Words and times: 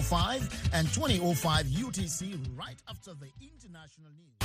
1905 0.00 0.70
and 0.74 0.86
2005 0.88 1.66
UTC 1.66 2.38
right 2.56 2.76
after 2.88 3.14
the 3.14 3.28
international 3.40 4.10
news. 4.12 4.36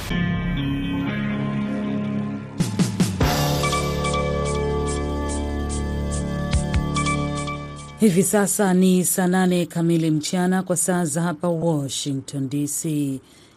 Hivi 7.99 8.23
sasa 8.23 8.73
ni 8.73 9.05
saa 9.05 9.27
nane 9.27 9.65
kamili 9.65 10.11
mchana 10.11 10.63
kwa 10.63 10.77
saa 10.77 11.05
za 11.05 11.21
hapa 11.21 11.47
Washington 11.49 12.49
DC. 12.49 12.85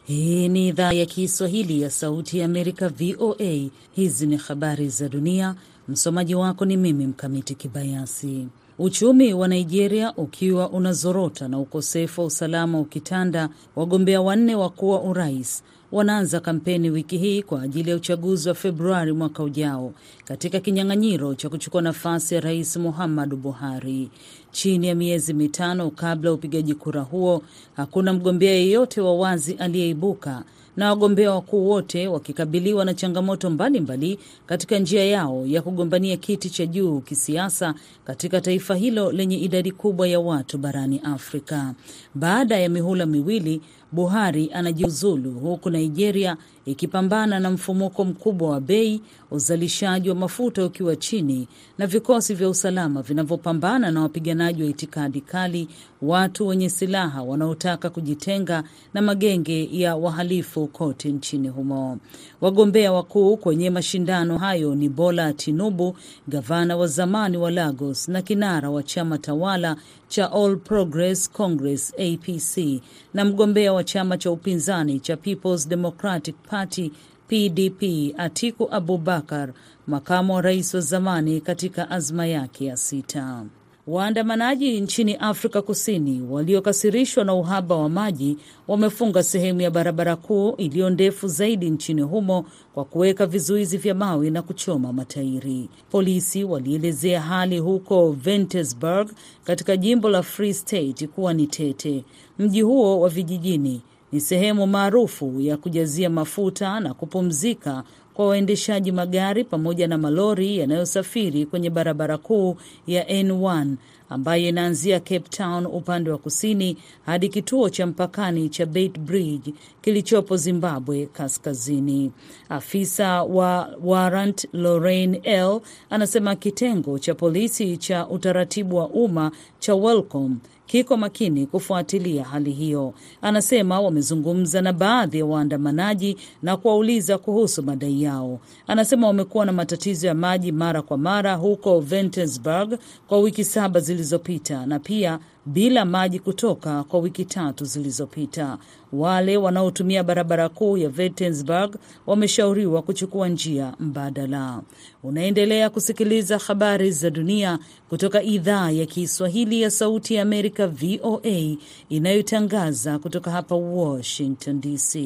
Hii 0.05 0.49
ni 0.49 0.69
idhaa 0.69 0.93
ya 0.93 1.07
Kiswahili 1.07 1.83
ya 1.83 1.91
Sauti 1.91 2.39
ya 2.39 2.45
Amerika, 2.45 2.89
VOA. 2.89 3.71
Hizi 3.93 4.27
ni 4.27 4.37
habari 4.37 4.89
za 4.89 5.09
dunia. 5.09 5.55
Msomaji 5.89 6.35
wako 6.35 6.65
ni 6.65 6.77
mimi 6.77 7.07
Mkamiti 7.07 7.55
Kibayasi. 7.55 8.49
Uchumi 8.79 9.35
wa 9.35 9.49
Nigeria 9.49 10.13
ukiwa 10.17 10.71
unazorota 10.71 11.49
na 11.49 11.59
ukosefu 11.59 12.21
wa 12.21 12.27
usalama 12.27 12.81
ukitanda, 12.81 13.49
wagombea 13.77 14.21
wanne 14.21 14.55
wa 14.55 14.73
urais 15.05 15.63
wanaanza 15.93 16.41
kampeni 16.41 16.91
wiki 16.91 17.19
hii 17.19 17.43
kwa 17.43 17.63
ajili 17.63 17.91
ya 17.91 17.97
uchaguzi 17.97 18.49
wa 18.49 18.55
Februari 18.55 19.13
mwaka 19.13 19.43
ujao 19.43 19.93
katika 20.25 20.61
kinyang'anyiro 20.61 21.35
cha 21.35 21.49
kuchukua 21.49 21.83
nafasi 21.83 22.35
ya 22.35 22.41
Rais 22.41 22.77
Muhammadu 22.77 23.37
Buhari. 23.37 24.11
Chini 24.51 24.87
ya 24.89 24.95
miezi 24.95 25.35
mitano 25.35 25.91
kabla 25.91 26.31
ya 26.31 26.35
upigaji 26.35 26.75
kura 26.75 27.01
huo, 27.01 27.43
hakuna 27.77 28.13
mgombea 28.13 28.51
yeyote 28.53 29.01
wa 29.01 29.17
wazi 29.19 29.55
aliyeibuka 29.55 30.43
na 30.77 30.89
wagombea 30.89 31.31
wakuu 31.31 31.69
wote 31.71 32.09
wakikabiliwa 32.09 32.85
na 32.85 32.95
changamoto 32.95 33.51
mbalimbali 33.51 34.07
mbali 34.15 34.19
katika 34.47 34.79
njia 34.79 35.05
yao 35.05 35.47
ya 35.47 35.63
kugombania 35.63 36.17
kiti 36.17 36.51
cha 36.51 36.67
juu 36.67 37.01
kisiasa 37.01 37.75
katika 38.05 38.41
taifa 38.41 38.75
hilo 38.75 39.13
lenye 39.13 39.39
idadi 39.39 39.73
kubwa 39.73 40.09
ya 40.09 40.21
watu 40.21 40.59
barani 40.59 41.01
Afrika. 41.05 41.75
Baada 42.15 42.57
ya 42.59 42.69
mihula 42.69 43.07
miwili, 43.07 43.61
Buhari 43.93 44.51
anajiuzulu 44.53 45.31
huku 45.33 45.71
Nigeria 45.71 46.37
ikipambana 46.67 47.41
na 47.41 47.51
mfumuko 47.51 48.05
mkubwa 48.05 48.51
wa 48.51 48.61
bei, 48.61 49.01
uzalishaji 49.31 50.09
wa 50.09 50.15
mafuta 50.15 50.65
ukiwa 50.67 50.97
chini, 50.97 51.49
na 51.79 51.87
vikosi 51.87 52.35
vya 52.35 52.49
usalama 52.49 53.03
vinavyopambana 53.03 53.91
na 53.91 54.01
wapiganaji 54.03 54.63
wa 54.63 54.69
itikadi 54.69 55.21
kali, 55.21 55.69
watu 56.03 56.47
wenye 56.47 56.71
silaha 56.71 57.23
wanaotaka 57.23 57.91
kujitenga 57.91 58.65
na 58.95 59.03
magenge 59.03 59.69
ya 59.73 59.97
wahalifu 59.97 60.64
kote 60.67 61.13
nchini 61.13 61.49
humo. 61.49 61.99
Wagombea 62.41 62.93
wakuu 62.93 63.37
kwenye 63.37 63.71
mashindano 63.71 64.39
hayo 64.39 64.75
ni 64.75 64.89
Bola 64.89 65.33
Tinubu, 65.33 65.97
gavana 66.29 66.77
wa 66.77 66.87
zamani 66.87 67.37
wa 67.37 67.51
Lagos 67.51 68.09
na 68.09 68.23
kinara 68.23 68.71
wa 68.71 68.83
chama 68.83 69.19
tawala 69.19 69.77
cha 70.09 70.33
All 70.33 70.57
Progress 70.57 71.31
Congress 71.31 71.95
APC 71.95 72.83
na 73.15 73.25
mgombea 73.25 73.73
wa 73.73 73.85
chama 73.85 74.19
cha 74.19 74.31
upinzani 74.31 75.01
cha 75.01 75.17
Peoples 75.17 75.69
Democratic 75.69 76.37
Party 76.49 76.93
PDP 77.29 77.83
Atiku 78.19 78.69
Abubakar, 78.71 79.53
makamu 79.87 80.35
wa 80.35 80.43
rais 80.43 80.75
wa 80.75 80.81
zamani 80.81 81.41
katika 81.41 81.91
azma 81.91 82.27
yake 82.27 82.65
ya 82.65 82.77
sita. 82.77 83.45
Waandamanaji 83.87 84.81
nchini 84.81 85.15
Afrika 85.15 85.63
Kusini 85.63 86.23
waliokasirishwa 86.31 87.25
na 87.25 87.35
uhaba 87.35 87.77
wa 87.77 87.89
maji 87.89 88.37
wamefunga 88.69 89.23
sehemu 89.23 89.61
ya 89.61 89.71
barabara 89.71 90.17
kuu 90.17 90.53
iliyo 90.57 90.91
ndefu 90.91 91.29
zaidi 91.29 91.71
nchini 91.71 92.03
humo 92.03 92.45
kwa 92.75 92.85
kuweka 92.85 93.27
vizuizi 93.27 93.77
vya 93.79 93.95
mawe 93.95 94.31
na 94.31 94.43
kuchoma 94.43 94.93
matairi. 94.93 95.69
Polisi 95.91 96.45
walielezea 96.45 97.21
hali 97.21 97.59
huko 97.59 98.13
Ventersburg 98.13 99.11
katika 99.45 99.77
jimbo 99.77 100.09
la 100.09 100.23
Free 100.23 100.55
State 100.55 101.07
kuwa 101.09 101.35
ni 101.35 101.47
tete. 101.47 102.05
Mji 102.39 102.63
huo 102.63 103.01
wa 103.01 103.09
vijijini 103.09 103.83
ni 104.13 104.21
sehemu 104.21 104.67
maarufu 104.67 105.41
ya 105.41 105.57
kujazia 105.57 106.11
mafuta 106.11 106.81
na 106.81 106.95
kupumzika 106.95 107.85
kwa 108.15 108.27
waendeshaji 108.29 108.93
magari 108.93 109.45
pamoja 109.45 109.89
na 109.89 109.99
malori 109.99 110.59
yanayosafiri 110.59 111.47
kwenye 111.47 111.71
barabara 111.71 112.19
kuu 112.19 112.57
ya 112.87 113.05
N1 113.23 113.67
ambayo 114.09 114.49
inaanzia 114.49 115.01
Cape 115.01 115.19
Town 115.31 115.67
upande 115.67 116.11
wa 116.11 116.19
kusini 116.19 116.77
hadi 117.07 117.29
kituo 117.29 117.71
cha 117.71 117.87
mpakani 117.87 118.49
cha 118.49 118.67
Beit 118.67 118.99
Bridge 118.99 119.55
kilichopo 119.83 120.37
Zimbabwe 120.37 121.07
kaskazini. 121.07 122.13
Afisa 122.49 123.23
wa 123.23 123.71
Warrant 123.85 124.49
Lorraine 124.53 125.21
L 125.25 125.61
anasema 125.91 126.37
kitengo 126.37 126.99
cha 126.99 127.15
polisi 127.15 127.77
cha 127.77 128.09
utaratibu 128.09 128.77
wa 128.77 128.89
umma 128.89 129.31
cha 129.59 129.75
Welcome 129.75 130.37
kiko 130.67 130.97
makini 130.97 131.47
kufuatilia 131.47 132.25
hali 132.25 132.53
hiyo. 132.53 132.95
Anasema 133.23 133.81
wamezungumza 133.81 134.63
na 134.63 134.73
baadhi 134.73 135.19
ya 135.19 135.27
waandamanaji 135.27 136.17
na 136.43 136.57
kuwauliza 136.57 137.19
kuhusu 137.19 137.63
madai 137.63 138.03
yao. 138.03 138.41
Anasema 138.67 139.07
wamekuwa 139.07 139.47
na 139.47 139.53
matatizo 139.53 140.07
ya 140.07 140.15
maji 140.15 140.53
mara 140.53 140.83
kwa 140.83 140.99
mara 140.99 141.35
huko 141.35 141.81
Ventersburg 141.81 142.79
kwa 143.09 143.19
wiki 143.19 143.45
saba 143.45 143.81
zilizopita 143.81 144.67
na 144.67 144.79
pia 144.79 145.19
bila 145.47 145.85
maji 145.85 146.19
kutoka 146.19 146.85
kwa 146.85 147.01
wiki 147.01 147.25
tatu 147.25 147.65
zilizopita. 147.65 148.59
Wale 148.93 149.37
wanaotumia 149.37 150.03
barabara 150.05 150.49
kuu 150.49 150.77
ya 150.77 150.89
Ventersburg 150.89 151.77
wameshauriwa 152.07 152.83
kuchukua 152.83 153.29
njia 153.29 153.75
mbadala. 153.81 154.63
Unaendelea 155.03 155.71
kusikiliza 155.71 156.39
habari 156.39 156.91
za 156.91 157.11
dunia 157.11 157.59
kutoka 157.89 158.23
idhaa 158.23 158.71
ya 158.71 158.87
Kiswahili 158.87 159.63
ya 159.63 159.71
Sauti 159.71 160.15
ya 160.15 160.23
Amerika, 160.23 160.67
VOA, 160.67 161.57
inayotangaza 161.89 162.99
kutoka 162.99 163.31
hapa 163.31 163.55
Washington 163.55 164.61
DC. 164.61 164.99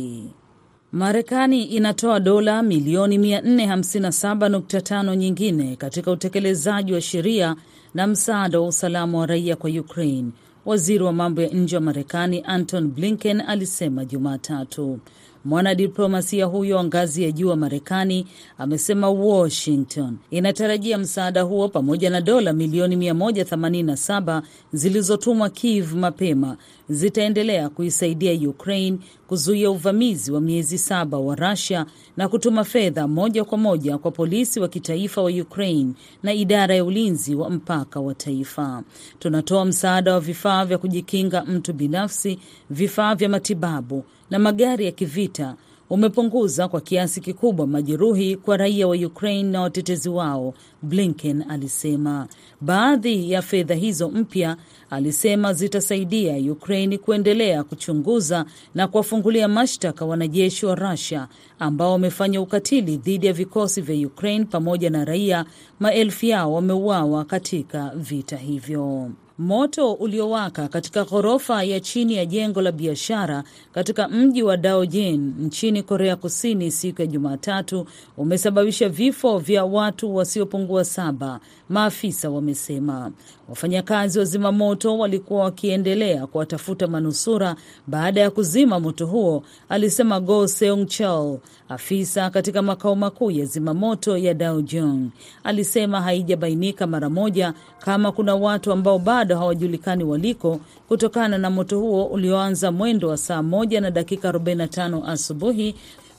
Marekani 0.92 1.64
inatoa 1.64 2.20
dola 2.20 2.62
milioni 2.62 3.18
457.5 3.18 5.14
nyingine 5.16 5.76
katika 5.76 6.10
utekelezaji 6.10 6.92
wa 6.92 7.00
sheria 7.00 7.56
na 7.94 8.06
msaada 8.06 8.60
wa 8.60 8.66
usalama 8.68 9.18
wa 9.18 9.26
raia 9.26 9.56
kwa 9.56 9.70
Ukraine. 9.70 10.30
Waziri 10.66 11.04
wa 11.04 11.12
mambo 11.12 11.42
ya 11.42 11.48
nje 11.48 11.76
wa 11.76 11.82
Marekani 11.82 12.42
Anton 12.46 12.88
Blinken 12.88 13.40
alisema 13.40 14.04
Jumatatu. 14.04 14.98
Mwanadiplomasia 15.44 16.44
huyo 16.44 16.76
wa 16.76 16.84
ngazi 16.84 17.22
ya 17.22 17.32
juu 17.32 17.48
wa 17.48 17.56
Marekani 17.56 18.26
amesema 18.58 19.10
Washington 19.10 20.16
inatarajia 20.30 20.98
msaada 20.98 21.42
huo 21.42 21.68
pamoja 21.68 22.10
na 22.10 22.20
dola 22.20 22.52
milioni 22.52 22.96
187 23.12 24.42
zilizotumwa 24.72 25.50
Kiev 25.50 25.92
mapema 25.94 26.56
zitaendelea 26.88 27.68
kuisaidia 27.68 28.48
Ukraine 28.50 28.98
kuzuia 29.28 29.70
uvamizi 29.70 30.32
wa 30.32 30.40
miezi 30.40 30.78
saba 30.78 31.18
wa 31.18 31.34
Russia 31.36 31.86
na 32.16 32.28
kutuma 32.28 32.64
fedha 32.64 33.08
moja 33.08 33.44
kwa 33.44 33.58
moja 33.58 33.98
kwa 33.98 34.10
polisi 34.10 34.60
wa 34.60 34.68
kitaifa 34.68 35.22
wa 35.22 35.30
Ukraine 35.30 35.92
na 36.22 36.32
idara 36.32 36.74
ya 36.74 36.84
ulinzi 36.84 37.34
wa 37.34 37.50
mpaka 37.50 38.00
wa 38.00 38.14
taifa. 38.14 38.82
Tunatoa 39.18 39.64
msaada 39.64 40.14
wa 40.14 40.20
vifaa 40.20 40.64
vya 40.64 40.78
kujikinga 40.78 41.44
mtu 41.44 41.72
binafsi, 41.72 42.38
vifaa 42.70 43.14
vya 43.14 43.28
matibabu 43.28 44.04
na 44.30 44.38
magari 44.38 44.84
ya 44.84 44.92
kivita 44.92 45.54
umepunguza 45.90 46.68
kwa 46.68 46.80
kiasi 46.80 47.20
kikubwa 47.20 47.66
majeruhi 47.66 48.36
kwa 48.36 48.56
raia 48.56 48.88
wa 48.88 48.96
Ukraine 48.96 49.50
na 49.50 49.60
watetezi 49.60 50.08
wao, 50.08 50.54
Blinken 50.82 51.44
alisema. 51.48 52.28
Baadhi 52.60 53.30
ya 53.30 53.42
fedha 53.42 53.74
hizo 53.74 54.08
mpya, 54.10 54.56
alisema, 54.90 55.52
zitasaidia 55.52 56.52
Ukraine 56.52 56.98
kuendelea 56.98 57.64
kuchunguza 57.64 58.44
na 58.74 58.88
kuwafungulia 58.88 59.48
mashtaka 59.48 60.04
wanajeshi 60.04 60.66
wa 60.66 60.74
Russia 60.74 61.28
ambao 61.58 61.92
wamefanya 61.92 62.40
ukatili 62.40 62.96
dhidi 62.96 63.26
ya 63.26 63.32
vikosi 63.32 63.80
vya 63.80 64.06
Ukraine 64.06 64.44
pamoja 64.44 64.90
na 64.90 65.04
raia. 65.04 65.44
Maelfu 65.80 66.26
yao 66.26 66.52
wameuawa 66.52 67.24
katika 67.24 67.92
vita 67.96 68.36
hivyo. 68.36 69.10
Moto 69.38 69.92
uliowaka 69.92 70.68
katika 70.68 71.04
ghorofa 71.04 71.64
ya 71.64 71.80
chini 71.80 72.14
ya 72.14 72.26
jengo 72.26 72.62
la 72.62 72.72
biashara 72.72 73.44
katika 73.72 74.08
mji 74.08 74.42
wa 74.42 74.56
Daojen 74.56 75.34
nchini 75.40 75.82
Korea 75.82 76.16
Kusini 76.16 76.70
siku 76.70 77.00
ya 77.00 77.06
Jumatatu 77.06 77.86
umesababisha 78.16 78.88
vifo 78.88 79.38
vya 79.38 79.64
watu 79.64 80.16
wasiopungua 80.16 80.84
saba, 80.84 81.40
maafisa 81.68 82.30
wamesema. 82.30 83.10
Wafanyakazi 83.48 84.18
wa 84.18 84.24
zimamoto 84.24 84.98
walikuwa 84.98 85.44
wakiendelea 85.44 86.26
kuwatafuta 86.26 86.86
manusura 86.86 87.56
baada 87.86 88.20
ya 88.20 88.30
kuzima 88.30 88.80
moto 88.80 89.06
huo, 89.06 89.42
alisema 89.68 90.20
Go 90.20 90.46
Seung 90.48 90.86
Chol, 90.86 91.38
afisa 91.68 92.30
katika 92.30 92.62
makao 92.62 92.96
makuu 92.96 93.30
ya 93.30 93.44
zimamoto 93.44 94.16
ya 94.16 94.34
Daejeon. 94.34 95.10
Alisema 95.44 96.00
haijabainika 96.02 96.86
mara 96.86 97.10
moja 97.10 97.54
kama 97.78 98.12
kuna 98.12 98.34
watu 98.34 98.72
ambao 98.72 98.98
bado 98.98 99.36
hawajulikani 99.38 100.04
waliko 100.04 100.60
kutokana 100.88 101.38
na 101.38 101.50
moto 101.50 101.80
huo 101.80 102.04
ulioanza 102.04 102.72
mwendo 102.72 103.08
wa 103.08 103.16
saa 103.16 103.42
moja 103.42 103.80
na 103.80 103.90
dakika 103.90 104.32
45 104.32 105.08
asubuhi. 105.10 105.74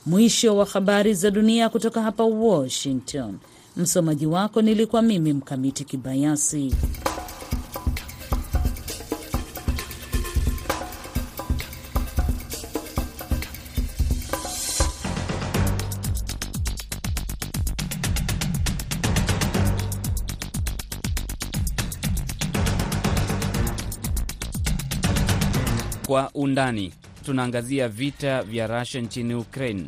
Mwisho 0.05 0.57
wa 0.57 0.65
habari 0.65 1.13
za 1.13 1.31
dunia 1.31 1.69
kutoka 1.69 2.01
hapa 2.01 2.23
Washington. 2.23 3.37
Msomaji 3.77 4.25
wako 4.25 4.61
nilikuwa 4.61 5.01
mimi 5.01 5.33
Mkamiti 5.33 5.83
Kibayasi. 5.83 6.75
Kwa 26.07 26.31
undani 26.33 26.93
tunaangazia 27.25 27.87
vita 27.89 28.43
vya 28.43 28.67
Russia 28.67 29.01
nchini 29.01 29.33
Ukraine 29.35 29.85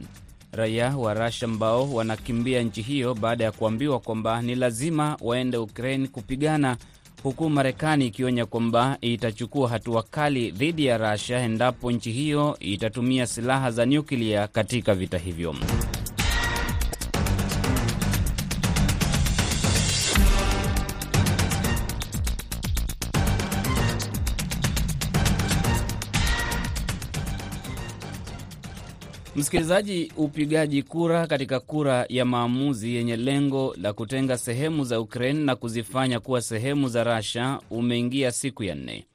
Raia 0.52 0.98
wa 0.98 1.14
Rasha 1.14 1.46
ambao 1.46 1.94
wanakimbia 1.94 2.62
nchi 2.64 2.82
hiyo 2.82 3.14
baada 3.14 3.44
ya 3.44 3.52
kuambiwa 3.52 4.00
kwamba 4.00 4.42
ni 4.42 4.56
lazima 4.56 5.18
waende 5.22 5.58
Ukraine 5.58 6.08
kupigana, 6.08 6.78
huku 7.24 7.50
Marekani 7.50 8.08
ikionya 8.08 8.46
kwamba 8.46 8.98
itachukua 9.02 9.70
hatua 9.70 10.04
kali 10.04 10.52
dhidi 10.52 10.86
ya 10.86 10.98
Russia 10.98 11.40
endapo 11.40 11.92
nchi 11.92 12.12
hiyo 12.12 12.58
itatumia 12.60 13.28
silaha 13.28 13.72
za 13.72 13.86
nyuklia 13.86 14.48
katika 14.48 14.96
vita 14.96 15.18
hivyo. 15.18 15.56
Msikilizaji, 29.42 30.12
upigaji 30.18 30.84
kura 30.84 31.28
katika 31.28 31.60
kura 31.60 32.06
ya 32.10 32.26
maamuzi 32.26 32.96
yenye 32.96 33.16
lengo 33.18 33.76
la 33.82 33.94
kutenga 33.94 34.38
sehemu 34.38 34.84
za 34.84 35.00
Ukraine 35.02 35.40
na 35.44 35.56
kuzifanya 35.56 36.20
kuwa 36.20 36.42
sehemu 36.42 36.88
za 36.90 37.04
Russia 37.04 37.60
umeingia 37.70 38.32
siku 38.32 38.64
ya 38.64 38.76
nne. 38.76 39.06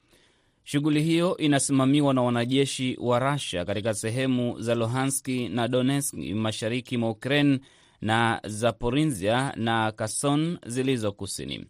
Shughuli 0.64 1.02
hiyo 1.02 1.36
inasimamiwa 1.36 2.14
na 2.14 2.22
wanajeshi 2.22 2.96
wa 3.00 3.18
Russia 3.18 3.64
katika 3.64 3.94
sehemu 3.94 4.60
za 4.60 4.74
Luhanski 4.74 5.48
na 5.48 5.68
Donetsk 5.68 6.14
mashariki 6.14 6.96
mwa 6.96 7.10
Ukraine 7.10 7.58
na 8.00 8.40
Zaporizhia 8.44 9.52
na 9.56 9.92
Kherson 9.92 10.58
zilizo 10.66 11.12
kusini. 11.12 11.66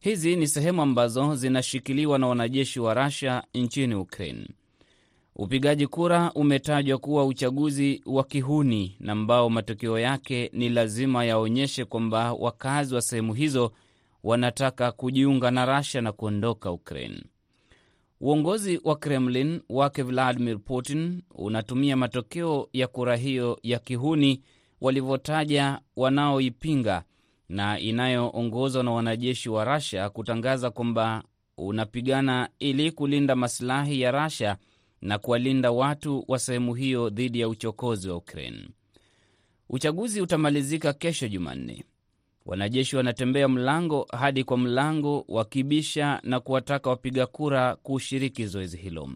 Hizi 0.00 0.36
ni 0.36 0.48
sehemu 0.48 0.82
ambazo 0.82 1.36
zinashikiliwa 1.36 2.18
na 2.18 2.26
wanajeshi 2.26 2.80
wa 2.80 2.94
Russia 2.94 3.42
nchini 3.54 3.94
Ukraine. 3.94 4.46
Upigaji 5.42 5.86
kura 5.86 6.32
umetajwa 6.34 6.98
kuwa 6.98 7.24
uchaguzi 7.26 8.02
wa 8.06 8.24
kihuni 8.24 8.96
na 9.00 9.12
ambao 9.12 9.50
matokeo 9.50 9.98
yake 9.98 10.50
ni 10.52 10.68
lazima 10.68 11.24
yaonyeshe 11.24 11.84
kwamba 11.84 12.32
wakazi 12.32 12.94
wa 12.94 13.02
sehemu 13.02 13.34
hizo 13.34 13.72
wanataka 14.24 14.92
kujiunga 14.92 15.50
na 15.50 15.78
Russia 15.78 16.00
na 16.00 16.12
kuondoka 16.12 16.72
Ukraine. 16.72 17.22
Uongozi 18.20 18.80
wa 18.84 18.96
Kremlin 18.96 19.60
wake 19.68 20.02
Vladimir 20.02 20.58
Putin 20.58 21.22
unatumia 21.34 21.96
matokeo 21.96 22.68
ya 22.72 22.86
kura 22.86 23.16
hiyo 23.16 23.58
ya 23.62 23.78
kihuni 23.78 24.42
walivyotaja 24.80 25.80
wanaoipinga 25.96 27.02
na 27.48 27.78
inayoongozwa 27.78 28.82
na 28.84 28.90
wanajeshi 28.90 29.48
wa 29.48 29.64
Russia 29.64 30.10
kutangaza 30.10 30.70
kwamba 30.70 31.22
unapigana 31.56 32.48
ili 32.58 32.90
kulinda 32.92 33.36
masilahi 33.36 34.00
ya 34.00 34.10
Russia 34.24 34.56
na 35.02 35.18
kuwalinda 35.18 35.70
watu 35.70 36.24
wa 36.28 36.38
sehemu 36.38 36.74
hiyo 36.74 37.10
dhidi 37.10 37.40
ya 37.40 37.48
uchokozi 37.48 38.08
wa 38.10 38.16
Ukraine. 38.16 38.68
Uchaguzi 39.68 40.20
utamalizika 40.20 40.92
kesho 40.92 41.28
Jumanne. 41.28 41.84
Wanajeshi 42.46 42.96
wanatembea 42.96 43.48
mlango 43.48 44.06
hadi 44.12 44.44
kwa 44.44 44.58
mlango 44.58 45.24
wakibisha 45.28 46.20
na 46.24 46.40
kuwataka 46.40 46.90
wapiga 46.90 47.26
kura 47.26 47.76
kushiriki 47.76 48.46
zoezi 48.46 48.76
hilo. 48.76 49.10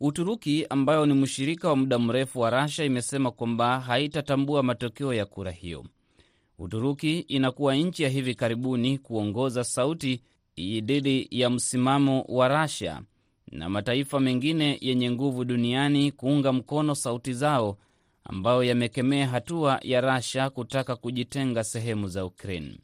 Uturuki 0.00 0.66
ambayo 0.70 1.06
ni 1.06 1.14
mshirika 1.14 1.68
wa 1.68 1.76
muda 1.76 1.98
mrefu 1.98 2.40
wa 2.40 2.50
Rasha 2.50 2.84
imesema 2.84 3.30
kwamba 3.30 3.80
haitatambua 3.80 4.62
matokeo 4.62 5.14
ya 5.14 5.26
kura 5.26 5.50
hiyo. 5.50 5.84
Uturuki 6.58 7.18
inakuwa 7.18 7.74
nchi 7.74 8.02
ya 8.02 8.08
hivi 8.08 8.34
karibuni 8.34 8.98
kuongoza 8.98 9.64
sauti 9.64 10.22
dhidi 10.58 11.28
ya 11.30 11.50
msimamo 11.50 12.22
wa 12.28 12.48
Rasha 12.48 13.02
na 13.50 13.68
mataifa 13.68 14.20
mengine 14.20 14.78
yenye 14.80 15.10
nguvu 15.10 15.44
duniani 15.44 16.12
kuunga 16.12 16.52
mkono 16.52 16.94
sauti 16.94 17.32
zao 17.32 17.76
ambayo 18.24 18.64
yamekemea 18.64 19.28
hatua 19.28 19.80
ya 19.82 20.00
Rasha 20.00 20.50
kutaka 20.50 20.96
kujitenga 20.96 21.64
sehemu 21.64 22.08
za 22.08 22.24
Ukraine. 22.24 22.78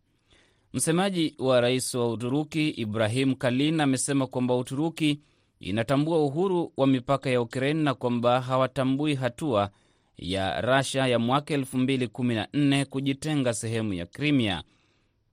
Msemaji 0.72 1.34
wa 1.38 1.60
rais 1.60 1.94
wa 1.94 2.08
Uturuki 2.12 2.68
Ibrahim 2.68 3.34
Kalin 3.34 3.80
amesema 3.80 4.26
kwamba 4.26 4.56
Uturuki 4.56 5.20
inatambua 5.60 6.18
uhuru 6.24 6.72
wa 6.76 6.86
mipaka 6.86 7.30
ya 7.30 7.40
Ukraine 7.40 7.82
na 7.82 7.94
kwamba 7.94 8.40
hawatambui 8.40 9.14
hatua 9.14 9.70
ya 10.16 10.60
Rasha 10.60 11.06
ya 11.06 11.18
mwaka 11.18 11.56
2014 11.56 12.84
kujitenga 12.84 13.54
sehemu 13.54 13.92
ya 13.94 14.06
Crimea. 14.06 14.62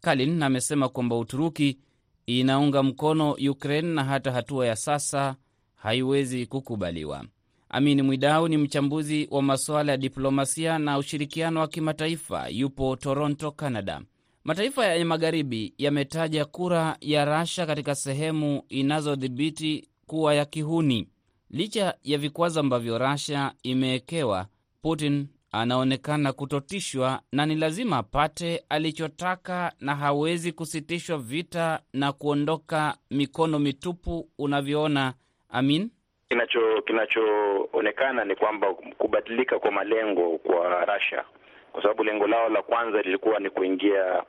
Kalin 0.01 0.43
amesema 0.43 0.89
kwamba 0.89 1.17
Uturuki 1.17 1.77
inaunga 2.25 2.83
mkono 2.83 3.31
Ukraine 3.49 3.87
na 3.93 4.03
hata 4.03 4.31
hatua 4.31 4.67
ya 4.67 4.75
sasa 4.75 5.35
haiwezi 5.75 6.45
kukubaliwa. 6.45 7.25
Amin 7.69 8.01
Mwidau 8.01 8.47
ni 8.47 8.57
mchambuzi 8.57 9.27
wa 9.31 9.41
masuala 9.41 9.91
ya 9.91 9.97
diplomasia 9.97 10.79
na 10.79 10.97
ushirikiano 10.97 11.59
wa 11.59 11.67
kimataifa, 11.67 12.47
yupo 12.49 12.95
Toronto, 12.95 13.51
Canada. 13.51 14.01
Mataifa 14.43 14.85
ya 14.85 15.05
magharibi 15.05 15.73
yametaja 15.77 16.45
kura 16.45 16.97
ya 17.01 17.25
Rasha 17.25 17.65
katika 17.65 17.95
sehemu 17.95 18.63
inazodhibiti 18.69 19.87
kuwa 20.07 20.33
ya 20.35 20.45
kihuni. 20.45 21.07
Licha 21.49 21.95
ya 22.03 22.17
vikwazo 22.17 22.59
ambavyo 22.59 22.97
Rasha 22.97 23.53
imewekewa, 23.63 24.47
Putin 24.81 25.27
anaonekana 25.53 26.33
kutotishwa 26.33 27.19
na 27.31 27.45
ni 27.45 27.55
lazima 27.55 27.97
apate 27.97 28.63
alichotaka, 28.69 29.71
na 29.79 29.95
hawezi 29.95 30.51
kusitishwa 30.51 31.17
vita 31.17 31.79
na 31.93 32.11
kuondoka 32.13 32.97
mikono 33.11 33.59
mitupu 33.59 34.29
unavyoona. 34.39 35.13
Amin, 35.49 35.89
kinacho 36.29 36.81
kinachoonekana 36.81 38.25
ni 38.25 38.35
kwamba 38.35 38.73
kubadilika 38.73 39.59
kwa 39.59 39.71
malengo 39.71 40.37
kwa 40.37 40.85
Russia, 40.85 41.23
kwa 41.71 41.81
sababu 41.81 42.03
lengo 42.03 42.27
lao 42.27 42.49
la 42.49 42.61
kwanza 42.61 43.01
lilikuwa 43.01 43.39
ni 43.39 43.49
kuingia 43.49 44.23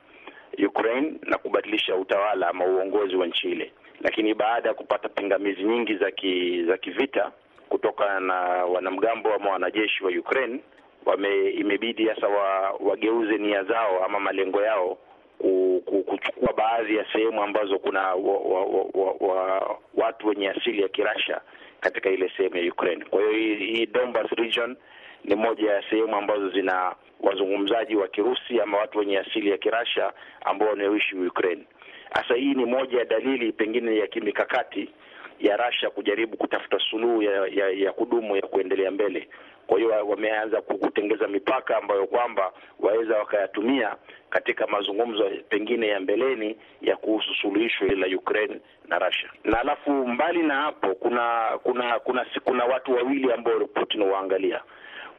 Ukraine 0.67 1.13
na 1.23 1.37
kubadilisha 1.37 1.95
utawala 1.95 2.47
ama 2.49 2.65
uongozi 2.65 3.15
wa 3.15 3.27
nchi 3.27 3.47
ile, 3.51 3.71
lakini 4.01 4.33
baada 4.33 4.69
ya 4.69 4.75
kupata 4.75 5.09
pingamizi 5.09 5.63
nyingi 5.63 5.95
za 5.95 6.11
ki, 6.11 6.63
za 6.65 6.77
kivita 6.77 7.31
kutoka 7.69 8.19
na 8.19 8.33
wanamgambo 8.65 9.33
ama 9.33 9.49
wanajeshi 9.51 10.03
wa 10.03 10.11
Ukraine 10.11 10.59
wame 11.05 11.49
imebidi 11.49 12.05
sasa 12.07 12.27
wa, 12.27 12.71
wageuze 12.79 13.37
nia 13.37 13.63
zao 13.63 14.05
ama 14.05 14.19
malengo 14.19 14.61
yao 14.61 14.97
kuchukua 16.05 16.53
baadhi 16.57 16.95
ya 16.95 17.05
sehemu 17.13 17.43
ambazo 17.43 17.79
kuna 17.79 18.01
wa, 18.15 18.37
wa, 18.37 18.65
wa, 18.93 19.11
wa, 19.19 19.77
watu 19.93 20.27
wenye 20.27 20.49
asili 20.49 20.81
ya 20.81 20.87
Kirasha 20.87 21.41
katika 21.79 22.09
ile 22.09 22.31
sehemu 22.37 22.57
ya 22.57 22.71
Ukraine. 22.71 23.05
Kwa 23.05 23.19
hiyo 23.21 23.31
hii, 23.31 23.55
hii 23.55 23.85
Donbas 23.85 24.29
region 24.31 24.75
ni 25.23 25.35
moja 25.35 25.71
ya 25.71 25.83
sehemu 25.89 26.15
ambazo 26.15 26.49
zina 26.49 26.95
wazungumzaji 27.19 27.95
wa 27.95 28.07
Kirusi 28.07 28.61
ama 28.61 28.77
watu 28.77 28.99
wenye 28.99 29.19
asili 29.19 29.49
ya 29.49 29.57
Kirasha 29.57 30.13
ambao 30.45 30.69
wanaoishi 30.69 31.15
Ukraine. 31.15 31.63
Sasa 32.15 32.35
hii 32.35 32.53
ni 32.53 32.65
moja 32.65 32.97
ya 32.99 33.05
dalili 33.05 33.51
pengine 33.51 33.97
ya 33.97 34.07
kimikakati 34.07 34.89
ya 35.39 35.57
Russia 35.57 35.89
kujaribu 35.89 36.37
kutafuta 36.37 36.79
suluhu 36.89 37.21
ya, 37.21 37.31
ya, 37.47 37.69
ya 37.69 37.91
kudumu 37.91 38.35
ya 38.35 38.41
kuendelea 38.41 38.91
mbele. 38.91 39.27
Kwa 39.67 39.77
hiyo 39.77 40.07
wameanza 40.07 40.61
kutengeza 40.61 41.27
mipaka 41.27 41.77
ambayo 41.77 42.07
kwamba 42.07 42.51
waweza 42.79 43.17
wakayatumia 43.17 43.95
katika 44.29 44.67
mazungumzo 44.67 45.29
pengine 45.49 45.87
ya 45.87 45.99
mbeleni 45.99 46.57
ya 46.81 46.95
kuhusu 46.97 47.35
suluhisho 47.35 47.85
la 47.85 48.07
Ukraine 48.17 48.59
na 48.87 48.99
Russia. 48.99 49.29
Na 49.43 49.59
alafu 49.59 49.91
mbali 49.91 50.43
na 50.43 50.55
hapo, 50.55 50.95
kuna 50.95 51.57
kuna 51.63 51.99
kuna 51.99 52.25
kuna 52.43 52.65
watu 52.65 52.93
wawili 52.95 53.33
ambao 53.33 53.59
Putin 53.59 54.01
waangalia 54.01 54.61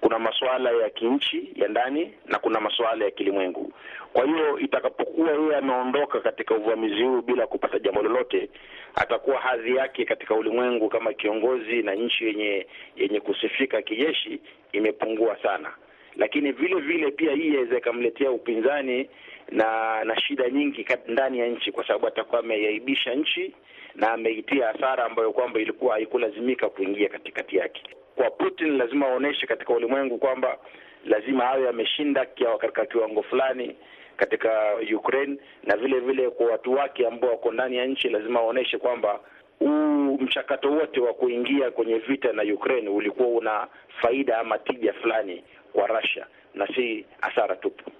kuna 0.00 0.18
masuala 0.18 0.70
ya 0.70 0.90
kinchi 0.90 1.52
ya 1.54 1.68
ndani 1.68 2.12
na 2.26 2.38
kuna 2.38 2.60
masuala 2.60 3.04
ya 3.04 3.10
kilimwengu. 3.10 3.72
Kwa 4.12 4.24
hiyo 4.26 4.58
itakapokuwa 4.58 5.30
yeye 5.32 5.56
ameondoka 5.56 6.20
katika 6.20 6.54
uvamizi 6.54 7.02
huu 7.02 7.22
bila 7.22 7.46
kupata 7.46 7.78
jambo 7.78 8.02
lolote, 8.02 8.48
atakuwa 8.94 9.40
hadhi 9.40 9.76
yake 9.76 10.04
katika 10.04 10.34
ulimwengu 10.34 10.88
kama 10.88 11.12
kiongozi 11.12 11.82
na 11.82 11.94
nchi 11.94 12.24
yenye 12.24 12.66
yenye 12.96 13.20
kusifika 13.20 13.82
kijeshi 13.82 14.40
imepungua 14.72 15.36
sana. 15.42 15.70
Lakini 16.16 16.52
vile 16.52 16.80
vile 16.80 17.10
pia 17.10 17.32
hii 17.32 17.46
inaweza 17.46 17.78
ikamletea 17.78 18.30
upinzani 18.30 19.08
na 19.50 20.04
na 20.04 20.20
shida 20.20 20.48
nyingi 20.50 20.86
ndani 21.08 21.38
ya 21.38 21.46
nchi, 21.48 21.72
kwa 21.72 21.86
sababu 21.86 22.06
atakuwa 22.06 22.40
ameiaibisha 22.40 23.14
nchi 23.14 23.54
na 23.94 24.12
ameitia 24.12 24.66
hasara 24.66 25.04
ambayo 25.04 25.32
kwamba 25.32 25.60
ilikuwa 25.60 25.94
haikulazimika 25.94 26.68
kuingia 26.68 27.08
katikati 27.08 27.56
yake. 27.56 27.82
Kwa 28.16 28.30
Putin 28.30 28.76
lazima 28.78 29.06
aoneshe 29.06 29.46
katika 29.46 29.74
ulimwengu 29.74 30.18
kwamba 30.18 30.58
lazima 31.04 31.44
awe 31.50 31.68
ameshinda 31.68 32.26
katika 32.58 32.86
kiwango 32.86 33.22
fulani 33.22 33.76
katika 34.16 34.76
Ukraine, 34.96 35.36
na 35.62 35.76
vile 35.76 36.00
vile 36.00 36.30
kwa 36.30 36.46
watu 36.46 36.72
wake 36.72 37.06
ambao 37.06 37.30
wako 37.30 37.52
ndani 37.52 37.76
ya 37.76 37.86
nchi 37.86 38.08
lazima 38.08 38.40
aoneshe 38.40 38.78
kwamba 38.78 39.20
huu 39.58 40.18
mchakato 40.18 40.70
wote 40.72 41.00
wa 41.00 41.14
kuingia 41.14 41.70
kwenye 41.70 41.98
vita 41.98 42.32
na 42.32 42.42
Ukraine 42.42 42.88
ulikuwa 42.88 43.28
una 43.28 43.66
faida 44.02 44.38
ama 44.38 44.58
tija 44.58 44.92
fulani 44.92 45.44
kwa 45.72 45.86
Russia 45.86 46.26
na 46.54 46.66
si 46.66 47.04
hasara 47.20 47.56
tupu. 47.56 47.90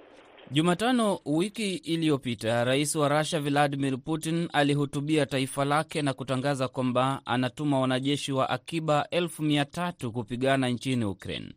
Jumatano 0.51 1.21
wiki 1.25 1.75
iliyopita, 1.75 2.65
rais 2.65 2.95
wa 2.95 3.09
Rusia 3.09 3.41
Vladimir 3.41 3.99
Putin 3.99 4.49
alihutubia 4.53 5.27
taifa 5.27 5.65
lake 5.65 6.03
na 6.03 6.13
kutangaza 6.13 6.69
kwamba 6.69 7.23
anatuma 7.25 7.81
wanajeshi 7.81 8.33
wa 8.33 8.51
akiba 8.51 9.07
elfu 9.11 9.43
mia 9.43 9.65
tatu 9.65 10.13
kupigana 10.13 10.69
nchini 10.69 11.05
Ukraine. 11.05 11.53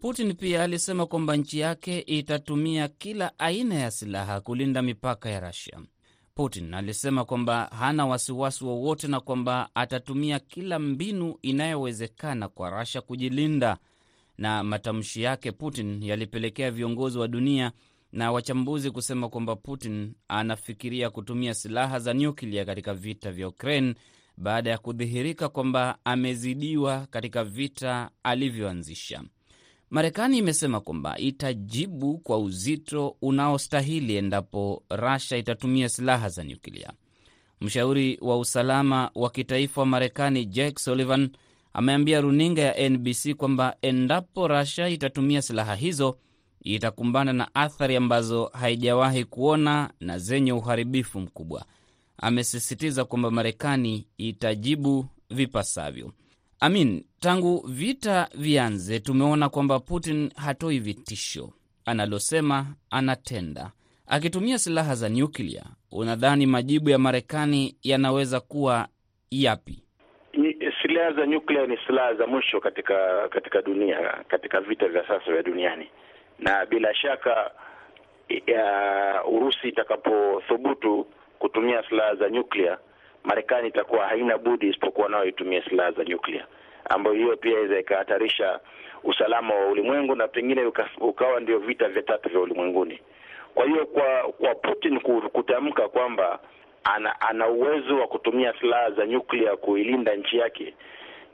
Putin 0.00 0.34
pia 0.34 0.62
alisema 0.62 1.06
kwamba 1.06 1.36
nchi 1.36 1.58
yake 1.58 1.98
itatumia 1.98 2.88
kila 2.88 3.38
aina 3.38 3.74
ya 3.74 3.90
silaha 3.90 4.40
kulinda 4.40 4.82
mipaka 4.82 5.30
ya 5.30 5.40
Rusia. 5.40 5.78
Putin 6.34 6.74
alisema 6.74 7.24
kwamba 7.24 7.64
hana 7.64 8.06
wasiwasi 8.06 8.64
wowote 8.64 9.08
na 9.08 9.20
kwamba 9.20 9.68
atatumia 9.74 10.38
kila 10.38 10.78
mbinu 10.78 11.38
inayowezekana 11.42 12.48
kwa 12.48 12.70
Russia 12.80 13.00
kujilinda. 13.00 13.76
Na 14.38 14.64
matamshi 14.64 15.22
yake 15.22 15.52
Putin 15.52 16.02
yalipelekea 16.02 16.70
viongozi 16.70 17.18
wa 17.18 17.28
dunia 17.28 17.72
na 18.12 18.32
wachambuzi 18.32 18.90
kusema 18.90 19.28
kwamba 19.28 19.56
Putin 19.56 20.14
anafikiria 20.28 21.10
kutumia 21.10 21.54
silaha 21.54 21.98
za 21.98 22.14
nyuklia 22.14 22.64
katika 22.64 22.94
vita 22.94 23.32
vya 23.32 23.48
Ukraine 23.48 23.94
baada 24.36 24.70
ya 24.70 24.78
kudhihirika 24.78 25.48
kwamba 25.48 25.98
amezidiwa 26.04 27.06
katika 27.10 27.44
vita 27.44 28.10
alivyoanzisha. 28.22 29.22
Marekani 29.90 30.38
imesema 30.38 30.80
kwamba 30.80 31.18
itajibu 31.18 32.18
kwa 32.18 32.38
uzito 32.38 33.16
unaostahili 33.22 34.16
endapo 34.16 34.82
Russia 34.90 35.38
itatumia 35.38 35.88
silaha 35.88 36.28
za 36.28 36.44
nyuklia. 36.44 36.92
Mshauri 37.60 38.18
wa 38.20 38.38
usalama 38.38 39.10
wa 39.14 39.30
kitaifa 39.30 39.80
wa 39.80 39.86
Marekani 39.86 40.44
Jake 40.44 40.78
Sullivan 40.78 41.30
ameambia 41.72 42.20
runinga 42.20 42.62
ya 42.62 42.88
NBC 42.90 43.34
kwamba 43.34 43.76
endapo 43.82 44.48
Russia 44.48 44.88
itatumia 44.88 45.42
silaha 45.42 45.74
hizo 45.74 46.18
itakumbana 46.74 47.32
na 47.32 47.54
athari 47.54 47.96
ambazo 47.96 48.50
haijawahi 48.52 49.24
kuona 49.24 49.90
na 50.00 50.18
zenye 50.18 50.52
uharibifu 50.52 51.20
mkubwa. 51.20 51.64
Amesisitiza 52.18 53.04
kwamba 53.04 53.30
Marekani 53.30 54.06
itajibu 54.18 55.06
vipasavyo. 55.30 56.12
Amin, 56.60 57.04
tangu 57.20 57.66
vita 57.68 58.28
vianze, 58.34 59.00
tumeona 59.00 59.48
kwamba 59.48 59.80
Putin 59.80 60.30
hatoi 60.36 60.78
vitisho, 60.78 61.50
analosema 61.84 62.66
anatenda. 62.90 63.72
Akitumia 64.06 64.58
silaha 64.58 64.94
za 64.94 65.08
nyuklia, 65.08 65.62
unadhani 65.92 66.46
majibu 66.46 66.90
ya 66.90 66.98
Marekani 66.98 67.76
yanaweza 67.82 68.40
kuwa 68.40 68.88
yapi? 69.30 69.82
Silaha 70.82 71.12
za 71.12 71.26
nyuklia 71.26 71.66
ni 71.66 71.78
silaha 71.86 72.14
za 72.14 72.26
mwisho 72.26 72.60
katika 72.60 73.28
katika 73.28 73.62
dunia, 73.62 74.24
katika 74.28 74.60
vita 74.60 74.88
vya 74.88 75.08
sasa 75.08 75.32
vya 75.32 75.42
duniani, 75.42 75.88
na 76.38 76.66
bila 76.66 76.94
shaka 76.94 77.50
ya 78.46 79.22
Urusi 79.24 79.68
itakapothubutu 79.68 81.06
kutumia 81.38 81.82
silaha 81.88 82.14
za 82.14 82.30
nyuklia 82.30 82.78
Marekani 83.26 83.68
itakuwa 83.68 84.06
haina 84.08 84.38
budi 84.38 84.68
isipokuwa 84.68 85.08
nao 85.08 85.24
itumie 85.24 85.62
silaha 85.62 85.90
za 85.92 86.04
nyuklia, 86.04 86.46
ambayo 86.90 87.16
hiyo 87.16 87.36
pia 87.36 87.52
iweza 87.52 87.78
ikahatarisha 87.78 88.60
usalama 89.04 89.54
wa 89.54 89.66
ulimwengu 89.66 90.14
na 90.14 90.28
pengine 90.28 90.72
ukawa 91.00 91.40
ndio 91.40 91.58
vita 91.58 91.88
vya 91.88 92.02
tatu 92.02 92.28
vya 92.28 92.40
ulimwenguni. 92.40 93.00
Kwa 93.54 93.66
hiyo 93.66 93.86
kwa 93.86 94.32
kwa 94.32 94.54
Putin 94.54 95.00
kutamka 95.32 95.88
kwamba 95.88 96.38
ana 96.84 97.20
ana 97.20 97.48
uwezo 97.48 97.98
wa 97.98 98.06
kutumia 98.06 98.54
silaha 98.60 98.90
za 98.90 99.06
nyuklia 99.06 99.56
kuilinda 99.56 100.14
nchi 100.16 100.38
yake, 100.38 100.74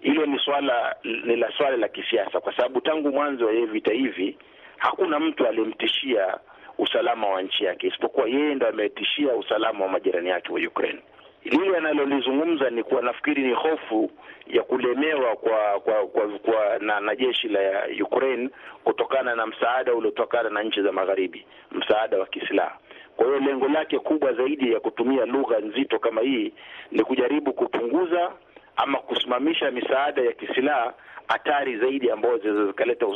hilo 0.00 0.26
ni 0.26 0.38
swala 0.38 0.96
ni 1.04 1.36
la 1.36 1.52
swala 1.56 1.76
la 1.76 1.88
kisiasa, 1.88 2.40
kwa 2.40 2.56
sababu 2.56 2.80
tangu 2.80 3.10
mwanzo 3.12 3.46
wa 3.46 3.52
vita 3.52 3.92
hivi 3.92 4.36
hakuna 4.82 5.20
mtu 5.20 5.46
aliyemtishia 5.46 6.38
usalama 6.78 7.26
wa 7.28 7.42
nchi 7.42 7.64
yake 7.64 7.86
isipokuwa 7.86 8.28
yeye 8.28 8.54
ndo 8.54 8.66
ametishia 8.68 9.34
usalama 9.34 9.84
wa 9.84 9.90
majirani 9.90 10.28
yake 10.28 10.52
wa 10.52 10.60
Ukraine. 10.60 11.00
Lile 11.44 11.76
analolizungumza 11.76 12.70
ni 12.70 12.82
kuwa 12.82 13.02
nafikiri 13.02 13.42
ni 13.42 13.52
hofu 13.54 14.10
ya 14.46 14.62
kulemewa 14.62 15.36
kwa 15.36 15.80
kwa, 15.80 16.06
kwa, 16.06 16.28
kwa 16.38 16.78
na, 16.80 17.00
na 17.00 17.16
jeshi 17.16 17.48
la 17.48 17.88
Ukraine 18.02 18.50
kutokana 18.84 19.34
na 19.34 19.46
msaada 19.46 19.94
uliotokana 19.94 20.50
na 20.50 20.62
nchi 20.62 20.82
za 20.82 20.92
magharibi, 20.92 21.46
msaada 21.72 22.18
wa 22.18 22.26
kisilaha. 22.26 22.78
Kwa 23.16 23.26
hiyo 23.26 23.38
lengo 23.38 23.68
lake 23.68 23.98
kubwa 23.98 24.32
zaidi 24.32 24.72
ya 24.72 24.80
kutumia 24.80 25.26
lugha 25.26 25.58
nzito 25.58 25.98
kama 25.98 26.20
hii 26.20 26.52
ni 26.90 27.04
kujaribu 27.04 27.52
kupunguza 27.52 28.32
ama 28.76 28.98
kusimamisha 28.98 29.70
misaada 29.70 30.22
ya 30.22 30.32
kisilaha 30.32 30.94
hatari 31.28 31.76
zaidi 31.78 32.10
ambazo 32.10 32.38
zinaweza 32.38 32.66
zikaleta 32.66 33.06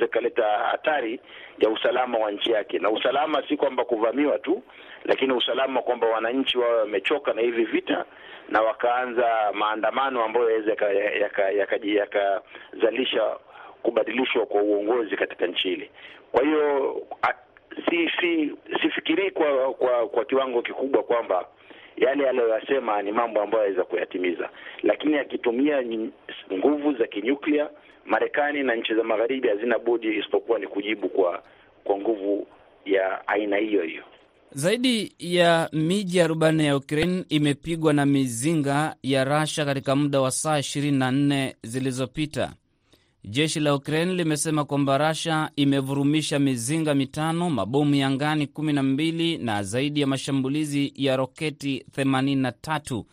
zikaleta 0.00 0.44
hatari 0.48 1.20
ya 1.58 1.68
usalama 1.70 2.18
wa 2.18 2.30
nchi 2.30 2.50
yake. 2.50 2.78
Na 2.78 2.90
usalama 2.90 3.42
si 3.48 3.56
kwamba 3.56 3.84
kuvamiwa 3.84 4.38
tu, 4.38 4.62
lakini 5.04 5.32
usalama 5.32 5.82
kwamba 5.82 6.06
wananchi 6.06 6.58
wawe 6.58 6.78
wamechoka 6.78 7.32
na 7.32 7.40
hivi 7.40 7.64
vita 7.64 8.04
na 8.48 8.60
wakaanza 8.62 9.52
maandamano 9.54 10.24
ambayo 10.24 10.50
yaweza 10.50 10.76
yakazalisha 11.98 13.36
kubadilishwa 13.82 14.46
kwa 14.46 14.62
uongozi 14.62 15.16
katika 15.16 15.46
nchi 15.46 15.72
ile. 15.72 15.90
Kwa 16.32 16.42
hiyo 16.44 16.96
si 17.90 18.10
si 18.20 18.52
sifikirii 18.82 19.30
kwa, 19.30 19.74
kwa 19.74 20.08
kwa 20.08 20.24
kiwango 20.24 20.62
kikubwa 20.62 21.02
kwamba 21.02 21.46
yale 22.00 22.28
aliyoyasema 22.28 23.02
ni 23.02 23.12
mambo 23.12 23.40
ambayo 23.42 23.64
yaweza 23.64 23.84
kuyatimiza, 23.84 24.48
lakini 24.82 25.18
akitumia 25.18 25.82
nguvu 26.52 26.92
za 26.92 27.06
kinyuklia, 27.06 27.68
Marekani 28.06 28.62
na 28.62 28.74
nchi 28.74 28.94
za 28.94 29.02
magharibi 29.04 29.48
hazina 29.48 29.78
budi 29.78 30.18
isipokuwa 30.18 30.58
ni 30.58 30.66
kujibu 30.66 31.08
kwa 31.08 31.42
kwa 31.84 31.98
nguvu 31.98 32.46
ya 32.84 33.28
aina 33.28 33.56
hiyo 33.56 33.82
hiyo. 33.82 34.02
Zaidi 34.52 35.12
ya 35.18 35.68
miji 35.72 36.20
arobaini 36.20 36.66
ya 36.66 36.76
Ukraine 36.76 37.24
imepigwa 37.28 37.92
na 37.92 38.06
mizinga 38.06 38.96
ya 39.02 39.24
Russia 39.24 39.64
katika 39.64 39.96
muda 39.96 40.20
wa 40.20 40.30
saa 40.30 40.58
24 40.58 41.54
zilizopita. 41.62 42.52
Jeshi 43.24 43.60
la 43.60 43.74
Ukraine 43.74 44.14
limesema 44.14 44.64
kwamba 44.64 44.98
Russia 45.08 45.50
imevurumisha 45.56 46.38
mizinga 46.38 46.94
mitano, 46.94 47.50
mabomu 47.50 47.94
ya 47.94 48.10
ngani 48.10 48.44
12 48.46 49.44
na 49.44 49.62
zaidi 49.62 50.00
ya 50.00 50.06
mashambulizi 50.06 50.92
ya 50.96 51.16
roketi 51.16 51.84
83. 51.96 53.04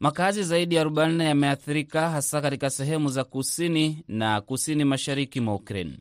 Makazi 0.00 0.42
zaidi 0.42 0.74
ya 0.74 0.84
40 0.84 1.22
yameathirika 1.24 2.10
hasa 2.10 2.40
katika 2.40 2.70
sehemu 2.70 3.08
za 3.08 3.24
kusini 3.24 4.04
na 4.08 4.40
kusini 4.40 4.84
mashariki 4.84 5.40
mwa 5.40 5.54
Ukraine. 5.54 5.98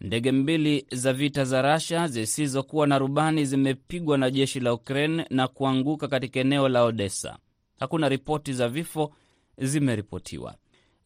Ndege 0.00 0.32
mbili 0.32 0.86
za 0.92 1.12
vita 1.12 1.44
za 1.44 1.74
Russia 1.74 2.08
zisizokuwa 2.08 2.86
na 2.86 2.98
rubani 2.98 3.44
zimepigwa 3.44 4.18
na 4.18 4.30
jeshi 4.30 4.60
la 4.60 4.74
Ukraine 4.74 5.26
na 5.30 5.48
kuanguka 5.48 6.08
katika 6.08 6.40
eneo 6.40 6.68
la 6.68 6.84
Odessa. 6.84 7.38
Hakuna 7.80 8.08
ripoti 8.08 8.52
za 8.52 8.68
vifo 8.68 9.12
zimeripotiwa. 9.58 10.54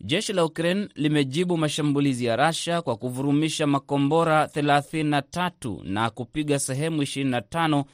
Jeshi 0.04 0.32
la 0.32 0.44
Ukraine 0.44 0.88
limejibu 0.94 1.56
mashambulizi 1.56 2.25
ya 2.25 2.37
Russia 2.37 2.82
kwa 2.82 2.97
kuvurumisha 2.97 3.66
makombora 3.66 4.44
33 4.44 5.80
na 5.85 6.11
kupiga 6.11 6.59
sehemu 6.59 7.02
25 7.02 7.85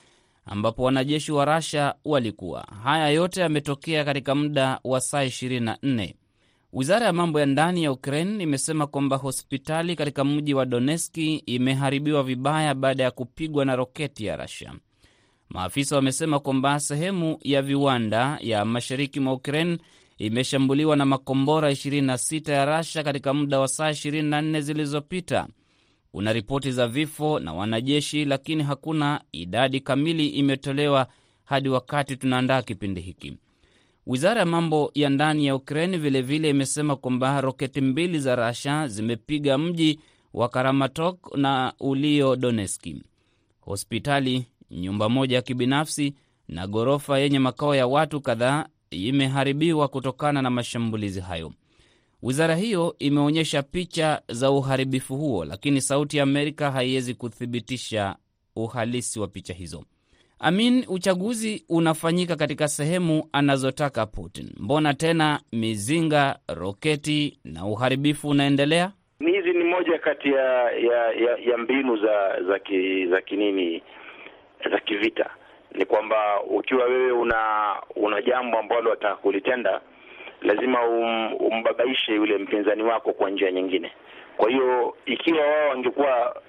ambapo 0.46 0.82
wanajeshi 0.82 1.32
wa 1.32 1.44
Russia 1.44 1.94
walikuwa. 2.04 2.66
Haya 2.84 3.08
yote 3.08 3.40
yametokea 3.40 4.04
katika 4.04 4.34
muda 4.34 4.80
wa 4.84 5.00
saa 5.00 5.24
24. 5.24 6.14
Wizara 6.72 7.06
ya 7.06 7.12
mambo 7.12 7.40
ya 7.40 7.46
ndani 7.46 7.84
ya 7.84 7.92
Ukraine 7.92 8.42
imesema 8.42 8.86
kwamba 8.86 9.16
hospitali 9.16 9.96
katika 9.96 10.24
mji 10.24 10.54
wa 10.54 10.66
Donetski 10.66 11.34
imeharibiwa 11.36 12.22
vibaya 12.22 12.74
baada 12.74 13.02
ya 13.04 13.10
kupigwa 13.10 13.64
na 13.64 13.76
roketi 13.76 14.24
ya 14.26 14.36
Russia. 14.36 14.72
Maafisa 15.48 15.96
wamesema 15.96 16.40
kwamba 16.40 16.80
sehemu 16.80 17.38
ya 17.42 17.62
viwanda 17.62 18.38
ya 18.40 18.64
mashariki 18.64 19.20
mwa 19.20 19.32
Ukraine 19.32 19.78
imeshambuliwa 20.18 20.96
na 20.96 21.04
makombora 21.04 21.70
26 21.70 22.52
ya 22.52 22.64
Rasha 22.64 23.02
katika 23.02 23.34
muda 23.34 23.60
wa 23.60 23.68
saa 23.68 23.90
24 23.90 24.60
zilizopita. 24.60 25.48
Kuna 26.12 26.32
ripoti 26.32 26.72
za 26.72 26.88
vifo 26.88 27.38
na 27.38 27.52
wanajeshi, 27.52 28.24
lakini 28.24 28.62
hakuna 28.62 29.20
idadi 29.32 29.80
kamili 29.80 30.26
imetolewa 30.28 31.06
hadi 31.44 31.68
wakati 31.68 32.16
tunaandaa 32.16 32.62
kipindi 32.62 33.00
hiki. 33.00 33.36
Wizara 34.06 34.40
ya 34.40 34.46
mambo 34.46 34.90
ya 34.94 35.10
ndani 35.10 35.46
ya 35.46 35.54
Ukraini 35.56 35.98
vilevile 35.98 36.50
imesema 36.50 36.96
kwamba 36.96 37.40
roketi 37.40 37.80
mbili 37.80 38.18
za 38.18 38.36
Rasha 38.36 38.88
zimepiga 38.88 39.58
mji 39.58 40.00
wa 40.34 40.48
Karamatok 40.48 41.36
na 41.36 41.72
ulio 41.80 42.36
Doneski. 42.36 43.02
Hospitali, 43.60 44.46
nyumba 44.70 45.08
moja 45.08 45.36
ya 45.36 45.42
kibinafsi 45.42 46.14
na 46.48 46.66
ghorofa 46.66 47.18
yenye 47.18 47.38
makao 47.38 47.74
ya 47.74 47.86
watu 47.86 48.20
kadhaa 48.20 48.66
imeharibiwa 48.90 49.88
kutokana 49.88 50.42
na 50.42 50.50
mashambulizi 50.50 51.20
hayo. 51.20 51.52
Wizara 52.22 52.54
hiyo 52.56 52.96
imeonyesha 52.98 53.62
picha 53.62 54.22
za 54.28 54.50
uharibifu 54.50 55.16
huo, 55.16 55.44
lakini 55.44 55.80
Sauti 55.80 56.16
ya 56.16 56.22
Amerika 56.22 56.70
haiwezi 56.70 57.14
kuthibitisha 57.14 58.16
uhalisi 58.56 59.20
wa 59.20 59.28
picha 59.28 59.54
hizo. 59.54 59.84
Amin, 60.40 60.84
uchaguzi 60.88 61.64
unafanyika 61.68 62.36
katika 62.36 62.68
sehemu 62.68 63.28
anazotaka 63.32 64.06
Putin. 64.06 64.50
Mbona 64.56 64.94
tena 64.94 65.40
mizinga, 65.52 66.38
roketi 66.48 67.38
na 67.44 67.66
uharibifu 67.66 68.28
unaendelea? 68.28 68.92
Hizi 69.20 69.52
ni 69.52 69.64
moja 69.64 69.98
kati 69.98 70.28
ya 70.28 70.70
ya, 70.70 71.12
ya, 71.12 71.36
ya 71.50 71.58
mbinu 71.58 71.96
za 71.96 72.42
za 72.42 72.58
ki, 72.58 73.06
za 73.06 73.20
kinini 73.20 73.82
za 74.70 74.80
kivita 74.80 75.30
ni 75.74 75.84
kwamba 75.84 76.40
ukiwa 76.42 76.84
wewe 76.84 77.12
una 77.12 77.74
una 77.96 78.22
jambo 78.22 78.58
ambalo 78.58 78.90
wataka 78.90 79.16
kulitenda 79.16 79.80
lazima 80.42 80.86
um, 80.88 81.34
umbabaishe 81.34 82.12
yule 82.14 82.38
mpinzani 82.38 82.82
wako 82.82 83.12
kwa 83.12 83.30
njia 83.30 83.50
nyingine. 83.52 83.92
Kwa 84.36 84.50
hiyo 84.50 84.96
ikiwa 85.06 85.46
wao 85.46 85.68
wangekuwa 85.68 86.42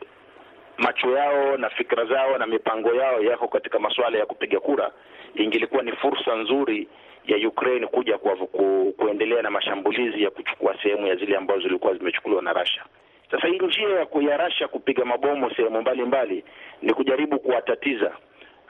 macho 0.78 1.18
yao 1.18 1.58
na 1.58 1.70
fikra 1.70 2.06
zao 2.06 2.38
na 2.38 2.48
mipango 2.48 2.94
yao 2.94 3.22
yako 3.24 3.48
katika 3.48 3.80
masuala 3.80 4.18
ya 4.18 4.26
kupiga 4.26 4.60
kura, 4.60 4.92
ingelikuwa 5.36 5.84
ni 5.84 5.92
fursa 5.92 6.36
nzuri 6.36 6.88
ya 7.28 7.48
Ukraine 7.48 7.88
kuja 7.88 8.18
kwa 8.18 8.36
ku, 8.36 8.94
kuendelea 8.98 9.42
na 9.42 9.50
mashambulizi 9.50 10.24
ya 10.24 10.30
kuchukua 10.32 10.76
sehemu 10.84 11.08
ya 11.08 11.16
zile 11.16 11.38
ambazo 11.38 11.62
zilikuwa 11.62 11.94
zimechukuliwa 11.94 12.42
na 12.42 12.54
Russia. 12.54 12.84
Sasa 13.32 13.48
hii 13.48 13.60
njia 13.60 14.08
ya 14.32 14.38
rasha 14.38 14.68
kupiga 14.68 15.06
mabomu 15.06 15.52
sehemu 15.56 15.82
mbalimbali 15.82 16.44
ni 16.82 16.94
kujaribu 16.94 17.40
kuwatatiza 17.40 18.12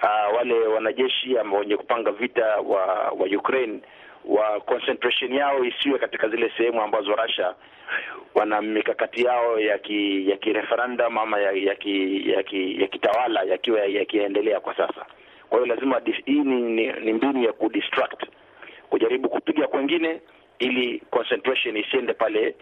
uh, 0.04 0.36
wale 0.38 0.68
wanajeshi 0.68 1.38
ambao 1.38 1.60
wenye 1.60 1.78
kupanga 1.78 2.12
vita 2.12 2.46
wa 2.58 2.86
wa 3.20 3.28
Ukraine 3.38 3.80
wa 4.26 4.60
concentration 4.60 5.34
yao 5.34 5.64
isiwe 5.66 6.00
katika 6.00 6.30
zile 6.30 6.52
sehemu 6.58 6.82
ambazo 6.82 7.16
Russia 7.16 7.56
wana 8.36 8.62
mikakati 8.62 9.24
yao 9.24 9.60
ya 9.60 9.78
ki, 9.78 10.30
ya 10.30 10.38
kireferendum 10.38 11.18
ama 11.18 11.40
ya 11.40 11.52
ya 11.52 11.76
ki, 11.76 12.30
ya, 12.32 12.44
ki, 12.44 12.82
ya 12.82 12.88
kitawala 12.88 13.44
yakiwa 13.44 13.80
yakiendelea 13.86 14.60
kwa 14.60 14.76
sasa. 14.78 15.06
Kwa 15.50 15.60
hiyo 15.60 15.76
lazima 15.76 16.02
hii 16.26 16.40
ni, 16.44 16.62
ni, 16.62 16.92
ni 16.94 17.14
mbinu 17.14 17.44
ya 17.44 17.54
kudistract, 17.54 18.26
kujaribu 18.90 19.30
kupiga 19.30 19.68
kwengine 19.68 20.22
ili 20.60 21.04
concentration 21.10 21.78
isiende 21.78 22.14
pale 22.14 22.56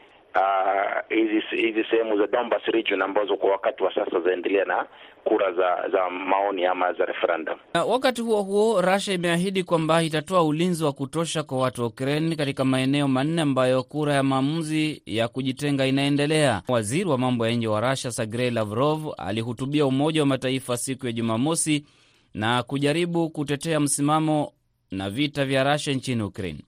hizi 1.09 1.79
uh, 1.79 1.89
sehemu 1.89 2.17
za 2.17 2.27
Donbas 2.27 2.61
region 2.65 3.01
ambazo 3.01 3.37
kwa 3.37 3.51
wakati 3.51 3.83
wa 3.83 3.95
sasa 3.95 4.19
zaendelea 4.19 4.65
na 4.65 4.85
kura 5.23 5.51
za 5.53 5.89
za 5.91 6.09
maoni 6.09 6.65
ama 6.65 6.93
za 6.93 7.05
referendum. 7.05 7.55
Wakati 7.87 8.21
huo 8.21 8.41
huo, 8.41 8.81
Russia 8.81 9.13
imeahidi 9.13 9.63
kwamba 9.63 10.03
itatoa 10.03 10.43
ulinzi 10.43 10.83
wa 10.83 10.93
kutosha 10.93 11.43
kwa 11.43 11.57
watu 11.57 11.81
wa 11.81 11.87
Ukraine 11.87 12.35
katika 12.35 12.65
maeneo 12.65 13.07
manne 13.07 13.41
ambayo 13.41 13.83
kura 13.83 14.13
ya 14.13 14.23
maamuzi 14.23 15.01
ya 15.05 15.27
kujitenga 15.27 15.85
inaendelea. 15.85 16.61
Waziri 16.67 17.05
wa 17.09 17.17
mambo 17.17 17.47
ya 17.47 17.53
nje 17.55 17.67
wa 17.67 17.89
Russia 17.89 18.11
Sergey 18.11 18.49
Lavrov 18.49 19.07
alihutubia 19.17 19.85
Umoja 19.85 20.21
wa 20.21 20.27
Mataifa 20.27 20.77
siku 20.77 21.05
ya 21.05 21.11
Jumamosi 21.11 21.85
na 22.33 22.63
kujaribu 22.63 23.29
kutetea 23.29 23.79
msimamo 23.79 24.53
na 24.91 25.09
vita 25.09 25.45
vya 25.45 25.63
Russia 25.73 25.93
nchini 25.93 26.23
Ukraine. 26.23 26.59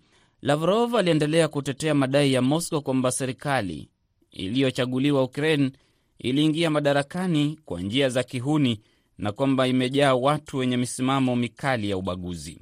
Lavrov 0.41 0.96
aliendelea 0.96 1.48
kutetea 1.48 1.93
madai 1.93 2.34
ya 2.34 2.41
Moscow 2.41 2.81
kwamba 2.81 3.12
serikali 3.12 3.89
iliyochaguliwa 4.31 5.24
Ukraine 5.24 5.72
iliingia 6.19 6.69
madarakani 6.69 7.60
kwa 7.65 7.81
njia 7.81 8.10
za 8.10 8.24
kihuni 8.24 8.79
na 9.17 9.31
kwamba 9.31 9.67
imejaa 9.67 10.13
watu 10.15 10.58
wenye 10.58 10.77
misimamo 10.77 11.36
mikali 11.36 11.89
ya 11.89 11.98
ubaguzi. 11.98 12.60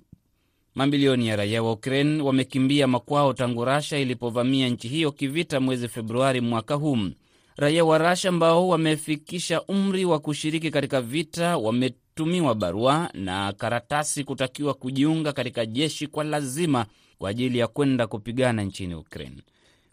Mamilioni 0.76 1.28
ya 1.28 1.36
raia 1.36 1.64
wa 1.64 1.72
Ukraine 1.72 2.22
wamekimbia 2.24 2.88
makwao 2.88 3.34
tangu 3.34 3.66
Rasha 3.66 3.98
ilipovamia 3.98 4.70
nchi 4.70 4.88
hiyo 4.88 5.12
kivita 5.12 5.60
mwezi 5.60 5.88
Februari 5.88 6.42
mwaka 6.42 6.76
huu. 6.76 6.98
Raia 7.56 7.86
wa 7.86 7.98
Rasha 7.98 8.30
ambao 8.30 8.68
wamefikisha 8.68 9.62
umri 9.62 10.06
wa 10.06 10.20
kushiriki 10.20 10.72
katika 10.72 11.02
vita 11.02 11.58
wametumiwa 11.58 12.56
barua 12.56 13.10
na 13.14 13.54
karatasi 13.54 14.24
kutakiwa 14.24 14.74
kujiunga 14.74 15.34
katika 15.34 15.66
jeshi 15.66 16.08
kwa 16.08 16.24
lazima 16.24 16.86
kwa 17.18 17.30
ajili 17.30 17.58
ya 17.58 17.68
kwenda 17.68 18.08
kupigana 18.08 18.64
nchini 18.64 18.96
Ukraine. 18.96 19.42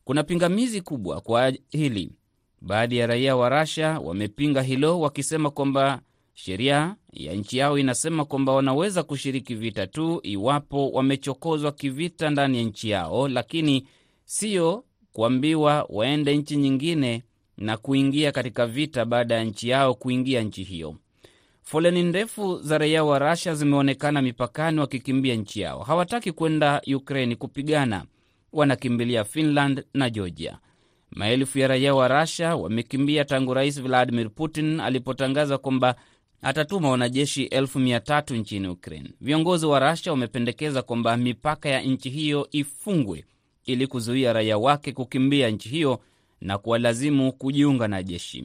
Kuna 0.04 0.22
pingamizi 0.22 0.80
kubwa 0.80 1.20
kwa 1.20 1.52
hili. 1.70 2.12
Baadhi 2.60 2.96
ya 2.96 3.06
raia 3.06 3.36
wa 3.36 3.48
Russia 3.60 3.98
wamepinga 4.00 4.62
hilo, 4.62 5.00
wakisema 5.00 5.50
kwamba 5.50 6.00
sheria 6.34 6.96
ya 7.12 7.32
nchi 7.34 7.58
yao 7.58 7.78
inasema 7.78 8.24
kwamba 8.24 8.52
wanaweza 8.52 9.02
kushiriki 9.02 9.54
vita 9.54 9.86
tu 9.86 10.20
iwapo 10.22 10.90
wamechokozwa 10.90 11.72
kivita 11.72 12.30
ndani 12.30 12.58
ya 12.58 12.64
nchi 12.64 12.90
yao, 12.90 13.28
lakini 13.28 13.86
sio 14.24 14.84
kuambiwa 15.12 15.86
waende 15.88 16.36
nchi 16.36 16.56
nyingine 16.56 17.22
na 17.56 17.76
kuingia 17.76 18.32
katika 18.32 18.66
vita 18.66 19.04
baada 19.04 19.34
ya 19.34 19.44
nchi 19.44 19.68
yao 19.68 19.94
kuingia 19.94 20.42
nchi 20.42 20.62
hiyo. 20.64 20.96
Foleni 21.66 22.02
ndefu 22.02 22.58
za 22.58 22.78
raia 22.78 23.04
wa 23.04 23.18
Russia 23.18 23.54
zimeonekana 23.54 24.22
mipakani 24.22 24.80
wakikimbia 24.80 25.34
nchi 25.34 25.60
yao. 25.60 25.82
Hawataki 25.82 26.32
kwenda 26.32 26.82
Ukraini 26.96 27.36
kupigana, 27.36 28.04
wanakimbilia 28.52 29.24
Finland 29.24 29.84
na 29.94 30.10
Georgia. 30.10 30.58
Maelfu 31.10 31.58
ya 31.58 31.68
raia 31.68 31.94
wa 31.94 32.08
Russia 32.20 32.56
wamekimbia 32.56 33.24
tangu 33.24 33.54
Rais 33.54 33.82
Vladimir 33.82 34.30
Putin 34.30 34.80
alipotangaza 34.80 35.58
kwamba 35.58 35.94
atatuma 36.42 36.90
wanajeshi 36.90 37.44
elfu 37.44 37.78
mia 37.78 38.00
tatu 38.00 38.34
nchini 38.36 38.68
Ukraine. 38.68 39.10
Viongozi 39.20 39.66
wa 39.66 39.90
Russia 39.90 40.12
wamependekeza 40.12 40.82
kwamba 40.82 41.16
mipaka 41.16 41.68
ya 41.68 41.80
nchi 41.82 42.10
hiyo 42.10 42.48
ifungwe 42.52 43.24
ili 43.64 43.86
kuzuia 43.86 44.32
raia 44.32 44.58
wake 44.58 44.92
kukimbia 44.92 45.50
nchi 45.50 45.68
hiyo 45.68 46.00
na 46.40 46.58
kuwalazimu 46.58 47.32
kujiunga 47.32 47.88
na 47.88 48.02
jeshi. 48.02 48.44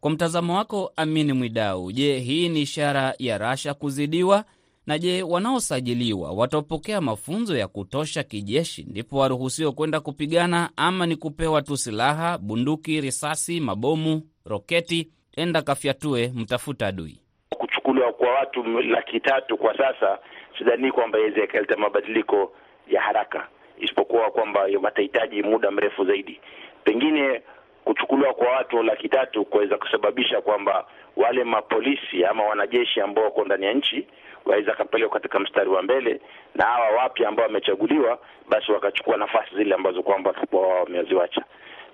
Kwa 0.00 0.10
mtazamo 0.10 0.56
wako, 0.56 0.92
Amini 0.96 1.32
Mwidau, 1.32 1.92
je, 1.92 2.18
hii 2.18 2.48
ni 2.48 2.60
ishara 2.60 3.14
ya 3.18 3.38
Rasha 3.38 3.74
kuzidiwa? 3.74 4.44
Na 4.86 4.98
je, 4.98 5.22
wanaosajiliwa 5.22 6.32
watapokea 6.32 7.00
mafunzo 7.00 7.56
ya 7.56 7.68
kutosha 7.68 8.22
kijeshi 8.22 8.86
ndipo 8.90 9.18
waruhusiwe 9.18 9.72
kwenda 9.72 10.00
kupigana, 10.00 10.70
ama 10.76 11.06
ni 11.06 11.16
kupewa 11.16 11.62
tu 11.62 11.76
silaha, 11.76 12.38
bunduki, 12.38 13.00
risasi, 13.00 13.60
mabomu, 13.60 14.22
roketi, 14.46 15.08
enda 15.36 15.62
kafyatue, 15.62 16.32
mtafuta 16.34 16.86
adui? 16.86 17.20
Kuchukuliwa 17.50 18.12
kwa 18.12 18.30
watu 18.34 18.62
laki 18.82 19.20
tatu 19.20 19.56
kwa 19.56 19.76
sasa, 19.76 20.18
sidhani 20.58 20.92
kwamba 20.92 21.18
iweze 21.18 21.44
ikaleta 21.44 21.76
mabadiliko 21.76 22.52
ya 22.90 23.00
haraka, 23.02 23.48
isipokuwa 23.80 24.30
kwamba 24.30 24.60
watahitaji 24.82 25.42
muda 25.42 25.70
mrefu 25.70 26.04
zaidi, 26.04 26.40
pengine 26.84 27.42
kuchukuliwa 27.88 28.34
kwa 28.34 28.48
watu 28.48 28.82
laki 28.82 29.08
tatu 29.08 29.44
kuweza 29.44 29.78
kusababisha 29.78 30.40
kwamba 30.40 30.84
wale 31.16 31.44
mapolisi 31.44 32.24
ama 32.24 32.44
wanajeshi 32.44 33.00
ambao 33.00 33.24
wako 33.24 33.44
ndani 33.44 33.66
ya 33.66 33.72
nchi 33.72 34.06
waweza 34.44 34.72
kapelekwa 34.72 35.14
katika 35.20 35.38
mstari 35.40 35.68
wa 35.70 35.82
mbele, 35.82 36.20
na 36.54 36.64
hawa 36.64 36.88
wapya 36.90 37.28
ambao 37.28 37.46
wamechaguliwa 37.46 38.18
basi 38.48 38.72
wakachukua 38.72 39.16
nafasi 39.16 39.56
zile 39.56 39.74
ambazo 39.74 40.02
kwamba 40.02 40.34
wao 40.52 40.68
wameziwacha. 40.68 41.44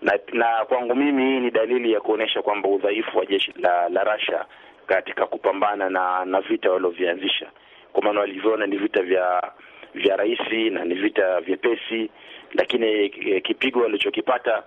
Na, 0.03 0.19
na 0.33 0.65
kwangu 0.65 0.95
mimi 0.95 1.25
hii 1.25 1.41
ni 1.41 1.51
dalili 1.51 1.93
ya 1.93 2.01
kuonyesha 2.01 2.43
kwamba 2.43 2.69
udhaifu 2.69 3.19
wa 3.19 3.27
jeshi 3.27 3.53
la, 3.57 3.89
la 3.89 4.05
Russia 4.05 4.45
katika 4.87 5.27
kupambana 5.27 5.91
na 5.91 6.25
na 6.25 6.41
vita 6.41 6.71
walivyoanzisha, 6.71 7.47
kwa 7.93 8.03
maana 8.03 8.21
walivyoona 8.21 8.67
ni 8.67 8.77
vita 8.77 9.03
vya 9.03 9.53
vya 9.95 10.17
rahisi 10.17 10.71
na 10.71 10.85
ni 10.85 10.95
vita 10.95 11.41
vyepesi, 11.41 12.11
lakini 12.55 13.09
kipigo 13.41 13.81
walichokipata 13.81 14.63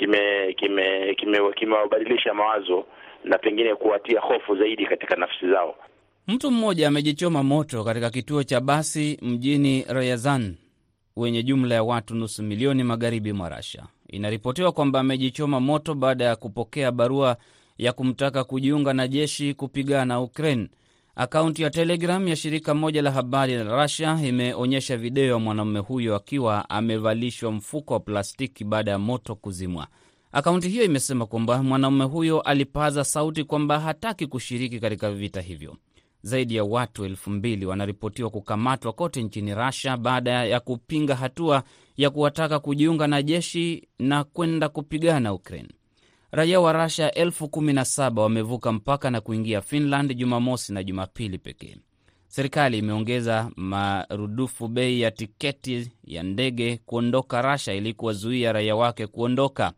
kimewabadilisha 0.00 0.54
kime, 0.56 1.14
kime, 1.14 1.52
kime 1.52 2.32
mawazo 2.34 2.84
na 3.24 3.38
pengine 3.38 3.74
kuwatia 3.74 4.20
hofu 4.20 4.56
zaidi 4.56 4.86
katika 4.86 5.16
nafsi 5.16 5.50
zao. 5.50 5.74
Mtu 6.28 6.50
mmoja 6.50 6.88
amejichoma 6.88 7.42
moto 7.42 7.84
katika 7.84 8.10
kituo 8.10 8.42
cha 8.42 8.60
basi 8.60 9.18
mjini 9.22 9.84
Ryazan 9.88 10.54
wenye 11.16 11.42
jumla 11.42 11.74
ya 11.74 11.82
watu 11.82 12.14
nusu 12.14 12.42
milioni 12.42 12.82
magharibi 12.84 13.32
mwa 13.32 13.48
rasia 13.48 13.82
Inaripotiwa 14.08 14.72
kwamba 14.72 15.00
amejichoma 15.00 15.60
moto 15.60 15.94
baada 15.94 16.24
ya 16.24 16.36
kupokea 16.36 16.92
barua 16.92 17.36
ya 17.78 17.92
kumtaka 17.92 18.44
kujiunga 18.44 18.92
na 18.92 19.08
jeshi 19.08 19.54
kupigana 19.54 20.04
na 20.04 20.20
Ukraine. 20.20 20.68
Akaunti 21.22 21.62
ya 21.62 21.70
Telegram 21.70 22.28
ya 22.28 22.36
shirika 22.36 22.74
moja 22.74 23.02
la 23.02 23.10
habari 23.10 23.54
la 23.56 23.82
Russia 23.82 24.18
imeonyesha 24.24 24.96
video 24.96 25.24
ya 25.26 25.38
mwanamume 25.38 25.78
huyo 25.78 26.16
akiwa 26.16 26.70
amevalishwa 26.70 27.52
mfuko 27.52 27.94
wa 27.94 28.00
plastiki 28.00 28.64
baada 28.64 28.90
ya 28.90 28.98
moto 28.98 29.34
kuzimwa. 29.34 29.86
Akaunti 30.32 30.68
hiyo 30.68 30.84
imesema 30.84 31.26
kwamba 31.26 31.62
mwanamume 31.62 32.04
huyo 32.04 32.40
alipaza 32.40 33.04
sauti 33.04 33.44
kwamba 33.44 33.80
hataki 33.80 34.26
kushiriki 34.26 34.80
katika 34.80 35.10
vita 35.12 35.40
hivyo. 35.40 35.76
Zaidi 36.22 36.56
ya 36.56 36.64
watu 36.64 37.04
elfu 37.04 37.30
mbili 37.30 37.66
wanaripotiwa 37.66 38.30
kukamatwa 38.30 38.92
kote 38.92 39.22
nchini 39.22 39.54
Russia 39.54 39.96
baada 39.96 40.44
ya 40.44 40.60
kupinga 40.60 41.14
hatua 41.16 41.62
ya 41.96 42.10
kuwataka 42.10 42.58
kujiunga 42.58 43.06
na 43.06 43.22
jeshi 43.22 43.88
na 43.98 44.24
kwenda 44.24 44.68
kupigana 44.68 45.32
Ukraine. 45.32 45.68
Raia 46.32 46.60
wa 46.60 46.72
Rasia 46.72 47.12
elfu 47.14 47.48
kumi 47.48 47.72
na 47.72 47.84
saba 47.84 48.22
wamevuka 48.22 48.72
mpaka 48.72 49.10
na 49.10 49.20
kuingia 49.20 49.60
Finland 49.60 50.16
Jumamosi 50.16 50.72
na 50.72 50.82
Jumapili 50.82 51.38
pekee. 51.38 51.76
Serikali 52.28 52.78
imeongeza 52.78 53.50
marudufu 53.56 54.68
bei 54.68 55.00
ya 55.00 55.10
tiketi 55.10 55.92
ya 56.04 56.22
ndege 56.22 56.80
kuondoka 56.86 57.42
Rasha 57.42 57.74
ili 57.74 57.94
kuwazuia 57.94 58.52
raia 58.52 58.76
wake 58.76 59.06
kuondoka. 59.06 59.72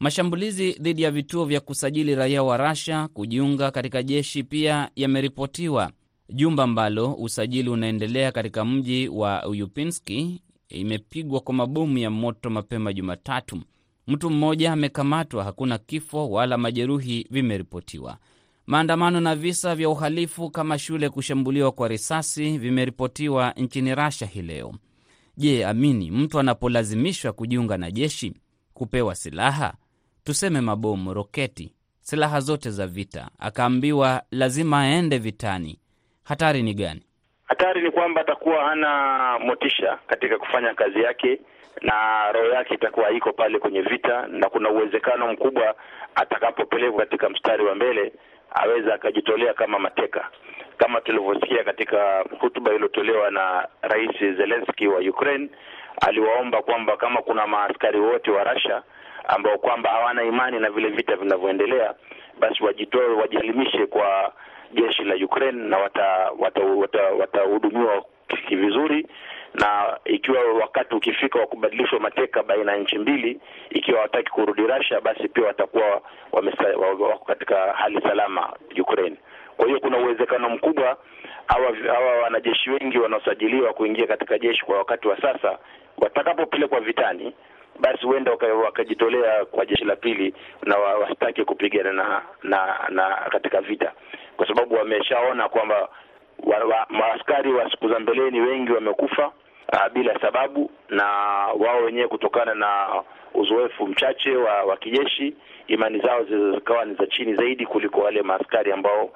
Mashambulizi 0.00 0.72
dhidi 0.72 1.02
ya 1.02 1.10
vituo 1.10 1.44
vya 1.44 1.60
kusajili 1.60 2.14
raia 2.14 2.42
wa 2.42 2.56
Rasha 2.56 3.08
kujiunga 3.08 3.70
katika 3.70 4.02
jeshi 4.02 4.42
pia 4.42 4.90
yameripotiwa. 4.96 5.90
Jumba 6.28 6.62
ambalo 6.62 7.14
usajili 7.14 7.68
unaendelea 7.68 8.32
katika 8.32 8.64
mji 8.64 9.08
wa 9.08 9.46
Uyupinski 9.46 10.42
imepigwa 10.68 11.40
kwa 11.40 11.54
mabomu 11.54 11.98
ya 11.98 12.10
moto 12.10 12.50
mapema 12.50 12.92
Jumatatu. 12.92 13.60
Mtu 14.06 14.30
mmoja 14.30 14.72
amekamatwa, 14.72 15.44
hakuna 15.44 15.78
kifo 15.78 16.30
wala 16.30 16.58
majeruhi 16.58 17.26
vimeripotiwa. 17.30 18.16
Maandamano 18.66 19.20
na 19.20 19.36
visa 19.36 19.74
vya 19.74 19.88
uhalifu 19.88 20.50
kama 20.50 20.78
shule 20.78 21.08
kushambuliwa 21.08 21.72
kwa 21.72 21.88
risasi 21.88 22.58
vimeripotiwa 22.58 23.52
nchini 23.56 23.94
Rasha 23.94 24.26
hii 24.26 24.42
leo. 24.42 24.74
Je, 25.36 25.66
amini 25.66 26.10
mtu 26.10 26.38
anapolazimishwa 26.40 27.32
kujiunga 27.32 27.78
na 27.78 27.90
jeshi, 27.90 28.34
kupewa 28.74 29.14
silaha, 29.14 29.74
tuseme 30.24 30.60
mabomu, 30.60 31.14
roketi, 31.14 31.72
silaha 32.00 32.40
zote 32.40 32.70
za 32.70 32.86
vita, 32.86 33.30
akaambiwa 33.38 34.22
lazima 34.30 34.80
aende 34.80 35.18
vitani, 35.18 35.78
hatari 36.24 36.62
ni 36.62 36.74
gani? 36.74 37.02
Hatari 37.44 37.82
ni 37.82 37.90
kwamba 37.90 38.20
atakuwa 38.20 38.64
hana 38.64 39.38
motisha 39.38 39.98
katika 40.06 40.38
kufanya 40.38 40.74
kazi 40.74 41.00
yake 41.02 41.40
na 41.80 42.32
roho 42.32 42.46
yake 42.46 42.74
itakuwa 42.74 43.10
iko 43.10 43.32
pale 43.32 43.58
kwenye 43.58 43.82
vita, 43.82 44.26
na 44.26 44.48
kuna 44.48 44.70
uwezekano 44.70 45.32
mkubwa 45.32 45.74
atakapopelekwa 46.14 46.98
katika 47.00 47.28
mstari 47.30 47.64
wa 47.64 47.74
mbele 47.74 48.12
aweza 48.54 48.94
akajitolea 48.94 49.54
kama 49.54 49.78
mateka, 49.78 50.28
kama 50.78 51.00
tulivyosikia 51.00 51.64
katika 51.64 52.24
hotuba 52.40 52.72
iliyotolewa 52.74 53.30
na 53.30 53.68
Rais 53.82 54.18
Zelensky 54.20 54.86
wa 54.86 55.00
Ukraine. 55.00 55.48
Aliwaomba 56.06 56.62
kwamba 56.62 56.96
kama 56.96 57.22
kuna 57.22 57.46
maaskari 57.46 58.00
wote 58.00 58.30
wa 58.30 58.44
Russia 58.44 58.82
ambao 59.28 59.58
kwamba 59.58 59.90
hawana 59.90 60.22
imani 60.22 60.58
na 60.58 60.70
vile 60.70 60.88
vita 60.88 61.16
vinavyoendelea, 61.16 61.94
basi 62.40 62.64
wajitoe, 62.64 63.06
wajielimishe 63.06 63.86
kwa 63.86 64.32
jeshi 64.74 65.04
la 65.04 65.14
Ukraine 65.24 65.68
na 65.68 65.78
watahudumiwa 66.38 66.80
wata, 66.80 67.00
wata, 67.00 67.42
wata 67.42 68.56
vizuri 68.56 69.06
na 69.54 69.98
ikiwa 70.04 70.52
wakati 70.52 70.94
ukifika 70.94 71.38
wa 71.38 71.46
kubadilishwa 71.46 72.00
mateka 72.00 72.42
baina 72.42 72.72
ya 72.72 72.78
nchi 72.78 72.98
mbili, 72.98 73.40
ikiwa 73.70 73.96
hawataki 73.98 74.30
kurudi 74.30 74.62
Russia, 74.62 75.00
basi 75.00 75.28
pia 75.28 75.46
watakuwa 75.46 76.02
wako 76.98 77.24
katika 77.26 77.72
hali 77.72 78.00
salama 78.00 78.52
Ukraine. 78.80 79.16
Kwa 79.56 79.66
hiyo 79.66 79.80
kuna 79.80 79.98
uwezekano 79.98 80.48
mkubwa 80.50 80.96
hawa 81.46 81.76
hawa 81.86 82.16
wanajeshi 82.22 82.70
wengi 82.70 82.98
wanaosajiliwa 82.98 83.72
kuingia 83.72 84.06
katika 84.06 84.38
jeshi 84.38 84.64
kwa 84.64 84.78
wakati 84.78 85.08
wa 85.08 85.20
sasa, 85.20 85.58
watakapopelekwa 85.98 86.80
vitani, 86.80 87.32
basi 87.80 88.06
huenda 88.06 88.32
wakajitolea 88.64 89.44
kwa 89.44 89.66
jeshi 89.66 89.84
la 89.84 89.96
pili 89.96 90.34
na 90.62 90.78
wasitaki 90.78 91.44
kupigana 91.44 91.92
na, 91.92 92.22
na 92.42 92.78
na 92.88 93.28
katika 93.30 93.60
vita, 93.60 93.92
kwa 94.36 94.46
sababu 94.48 94.74
wameshaona 94.74 95.48
kwamba 95.48 95.88
wa, 96.46 96.58
wa, 96.58 96.86
maaskari 96.90 97.52
wa 97.52 97.70
siku 97.70 97.88
za 97.88 97.98
mbeleni 97.98 98.40
wengi 98.40 98.72
wamekufa 98.72 99.32
uh, 99.72 99.92
bila 99.94 100.20
sababu, 100.20 100.70
na 100.88 101.04
wao 101.58 101.82
wenyewe 101.84 102.08
kutokana 102.08 102.54
na 102.54 103.02
uzoefu 103.34 103.86
mchache 103.86 104.36
wa, 104.36 104.62
wa 104.64 104.76
kijeshi, 104.76 105.34
imani 105.68 105.98
zao 105.98 106.24
zikawa 106.54 106.84
ni 106.84 106.94
za 106.94 107.06
chini 107.06 107.34
zaidi 107.34 107.66
kuliko 107.66 108.00
wale 108.00 108.22
maaskari 108.22 108.72
ambao 108.72 109.10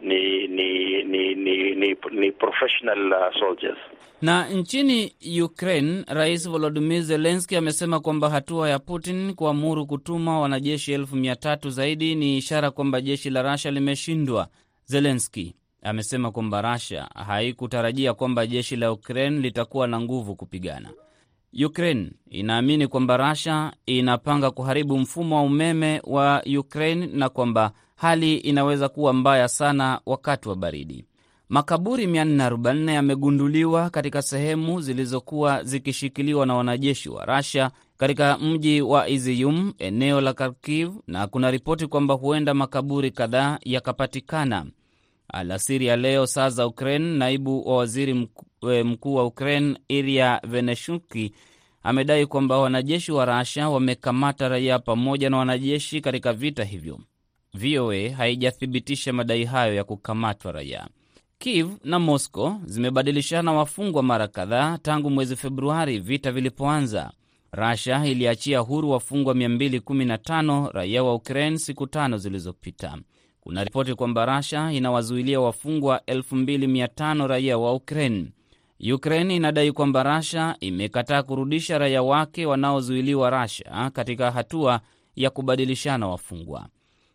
ni 0.00 0.46
ni 0.48 1.02
ni 1.04 1.34
ni, 1.34 1.74
ni, 1.74 1.96
ni 2.10 2.32
professional 2.32 3.12
uh, 3.12 3.40
soldiers. 3.40 3.78
Na 4.22 4.48
nchini 4.48 5.12
Ukraine, 5.44 6.04
Rais 6.08 6.48
Volodymyr 6.50 7.02
Zelensky 7.02 7.56
amesema 7.56 8.00
kwamba 8.00 8.30
hatua 8.30 8.70
ya 8.70 8.78
Putin 8.78 9.34
kuamuru 9.34 9.86
kutuma 9.86 10.40
wanajeshi 10.40 10.92
elfu 10.92 11.16
mia 11.16 11.36
tatu 11.36 11.70
zaidi 11.70 12.14
ni 12.14 12.36
ishara 12.36 12.70
kwamba 12.70 13.00
jeshi 13.00 13.30
la 13.30 13.42
Russia 13.42 13.70
limeshindwa. 13.70 14.48
Zelensky 14.84 15.54
amesema 15.84 16.30
kwamba 16.30 16.62
Russia 16.74 17.08
haikutarajia 17.26 18.14
kwamba 18.14 18.46
jeshi 18.46 18.76
la 18.76 18.92
Ukraine 18.92 19.40
litakuwa 19.40 19.86
na 19.86 20.00
nguvu 20.00 20.36
kupigana. 20.36 20.90
Ukraine 21.66 22.10
inaamini 22.30 22.86
kwamba 22.88 23.16
Russia 23.16 23.72
inapanga 23.86 24.50
kuharibu 24.50 24.98
mfumo 24.98 25.36
wa 25.36 25.42
umeme 25.42 26.00
wa 26.04 26.42
Ukraine 26.58 27.06
na 27.06 27.28
kwamba 27.28 27.72
hali 27.96 28.36
inaweza 28.36 28.88
kuwa 28.88 29.12
mbaya 29.12 29.48
sana 29.48 30.00
wakati 30.06 30.48
wa 30.48 30.56
baridi. 30.56 31.04
Makaburi 31.48 32.06
444 32.06 32.92
yamegunduliwa 32.92 33.90
katika 33.90 34.22
sehemu 34.22 34.80
zilizokuwa 34.80 35.64
zikishikiliwa 35.64 36.46
na 36.46 36.54
wanajeshi 36.54 37.08
wa 37.08 37.24
Russia 37.24 37.70
katika 37.96 38.38
mji 38.38 38.82
wa 38.82 39.08
Izium, 39.08 39.72
eneo 39.78 40.20
la 40.20 40.32
Kharkiv, 40.32 40.90
na 41.06 41.26
kuna 41.26 41.50
ripoti 41.50 41.86
kwamba 41.86 42.14
huenda 42.14 42.54
makaburi 42.54 43.10
kadhaa 43.10 43.58
yakapatikana. 43.64 44.66
Alasiri 45.28 45.86
ya 45.86 45.96
leo 45.96 46.26
saa 46.26 46.50
za 46.50 46.66
Ukraine, 46.66 47.18
naibu 47.18 47.68
wa 47.68 47.76
waziri 47.76 48.28
mkuu 48.84 49.14
wa 49.14 49.26
Ukraine 49.26 49.78
Iria 49.88 50.40
Veneshuki 50.48 51.32
amedai 51.82 52.26
kwamba 52.26 52.58
wanajeshi 52.58 53.12
wa 53.12 53.24
Russia 53.38 53.68
wamekamata 53.68 54.48
raia 54.48 54.78
pamoja 54.78 55.30
na 55.30 55.36
wanajeshi 55.36 56.00
katika 56.00 56.32
vita 56.32 56.64
hivyo. 56.64 57.00
VOA 57.54 58.10
haijathibitisha 58.10 59.12
madai 59.12 59.44
hayo 59.44 59.74
ya 59.74 59.84
kukamatwa 59.84 60.52
raia. 60.52 60.88
Kiev 61.38 61.68
na 61.84 61.98
Moscow 61.98 62.54
zimebadilishana 62.64 63.52
wafungwa 63.52 64.02
mara 64.02 64.28
kadhaa 64.28 64.78
tangu 64.78 65.10
mwezi 65.10 65.36
Februari 65.36 65.98
vita 65.98 66.32
vilipoanza. 66.32 67.12
Rasha 67.52 68.06
iliachia 68.06 68.58
huru 68.58 68.90
wafungwa 68.90 69.34
215 69.34 70.70
raia 70.72 71.04
wa 71.04 71.14
Ukraine 71.14 71.58
siku 71.58 71.86
tano 71.86 72.18
zilizopita. 72.18 72.98
Kuna 73.44 73.64
ripoti 73.64 73.94
kwamba 73.94 74.26
Rasha 74.26 74.72
inawazuilia 74.72 75.40
wafungwa 75.40 75.98
2500 76.06 77.26
raia 77.26 77.58
wa 77.58 77.74
Ukraine. 77.74 78.26
Ukraine 78.94 79.36
inadai 79.36 79.72
kwamba 79.72 80.02
Rasha 80.02 80.56
imekataa 80.60 81.22
kurudisha 81.22 81.78
raia 81.78 82.02
wake 82.02 82.46
wanaozuiliwa 82.46 83.30
Rasha 83.30 83.90
katika 83.90 84.30
hatua 84.30 84.80
ya 85.16 85.30
kubadilishana 85.30 86.08
wafungwa. 86.08 86.68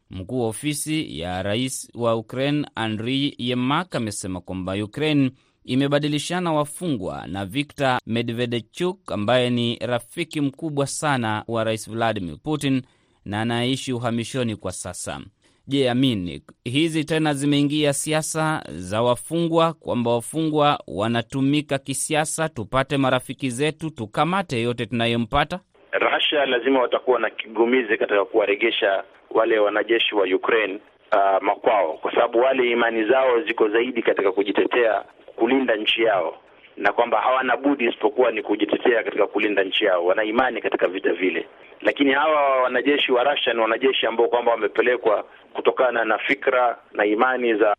Mkuu 0.10 0.42
wa 0.42 0.48
ofisi 0.48 1.20
ya 1.20 1.44
rais 1.44 1.92
wa 1.96 2.16
Ukraine 2.16 2.68
Andriy 2.76 3.34
Yemak 3.38 3.96
amesema 3.96 4.42
kwamba 4.42 4.74
Ukraine 4.74 5.32
imebadilishana 5.66 6.54
wafungwa 6.54 7.28
na 7.28 7.46
Viktor 7.46 8.00
Medvedchuk 8.06 9.12
ambaye 9.12 9.50
ni 9.50 9.76
rafiki 9.76 10.42
mkubwa 10.42 10.88
sana 10.88 11.44
wa 11.48 11.64
rais 11.64 11.90
Vladimir 11.90 12.38
Putin 12.44 12.82
na 13.26 13.42
anayeishi 13.42 13.94
uhamishoni 13.94 14.56
kwa 14.56 14.72
sasa. 14.72 15.22
Je, 15.72 15.90
amini 15.90 16.42
hizi 16.64 17.04
tena 17.06 17.34
zimeingia 17.34 17.94
siasa 17.94 18.64
za 18.70 19.02
wafungwa, 19.02 19.74
kwamba 19.74 20.12
wafungwa 20.12 20.80
wanatumika 20.88 21.78
kisiasa, 21.78 22.50
tupate 22.50 22.98
marafiki 22.98 23.50
zetu, 23.50 23.90
tukamate 23.90 24.62
yote 24.62 24.86
tunayempata. 24.86 25.60
Russia 25.92 26.46
lazima 26.46 26.80
watakuwa 26.82 27.20
na 27.20 27.30
kigumizi 27.30 27.98
katika 27.98 28.26
kuwaregesha 28.26 29.04
wale 29.32 29.60
wanajeshi 29.60 30.16
wa 30.16 30.24
Ukraine 30.36 30.80
uh, 31.12 31.42
makwao, 31.44 31.94
kwa 31.94 32.12
sababu 32.16 32.40
wale 32.40 32.72
imani 32.72 33.04
zao 33.06 33.42
ziko 33.42 33.70
zaidi 33.70 34.02
katika 34.02 34.32
kujitetea, 34.32 35.04
kulinda 35.36 35.76
nchi 35.76 36.04
yao, 36.04 36.38
na 36.78 36.94
kwamba 36.94 37.22
hawana 37.22 37.58
budi 37.58 37.86
isipokuwa 37.86 38.32
ni 38.32 38.42
kujitetea 38.42 39.04
katika 39.04 39.28
kulinda 39.28 39.64
nchi 39.64 39.86
yao. 39.86 40.06
Wana 40.06 40.24
imani 40.24 40.62
katika 40.62 40.88
vita 40.88 41.14
vile, 41.14 41.46
lakini 41.82 42.12
hawa 42.14 42.62
wanajeshi 42.62 43.12
wa 43.12 43.24
Russia 43.24 43.54
ni 43.54 43.60
wanajeshi 43.60 44.06
ambao 44.06 44.28
kwamba 44.28 44.52
wamepelekwa 44.52 45.26
kutokana 45.54 46.06
na 46.06 46.18
fikra 46.18 46.78
na 46.94 47.06
imani 47.06 47.54
za 47.56 47.76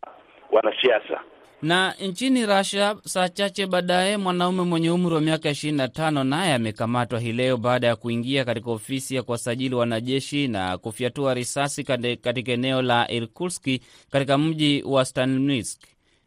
wanasiasa. 0.51 1.19
Na 1.61 1.93
nchini 2.01 2.45
Russia, 2.45 2.95
saa 3.03 3.29
chache 3.29 3.65
baadaye, 3.67 4.17
mwanaume 4.17 4.63
mwenye 4.63 4.91
umri 4.91 5.15
wa 5.15 5.21
miaka 5.21 5.49
25 5.49 6.23
naye 6.23 6.53
amekamatwa 6.53 7.19
hii 7.19 7.31
leo 7.31 7.57
baada 7.57 7.87
ya 7.87 7.95
kuingia 7.95 8.45
katika 8.45 8.71
ofisi 8.71 9.15
ya 9.15 9.23
kuwasajili 9.23 9.75
wanajeshi 9.75 10.47
na 10.47 10.77
kufyatua 10.77 11.33
risasi 11.33 11.83
katika 12.21 12.51
eneo 12.51 12.81
la 12.81 13.11
Irkutsk 13.11 13.67
katika 14.11 14.37
mji 14.37 14.83
wa 14.85 15.05
stanisk 15.05 15.81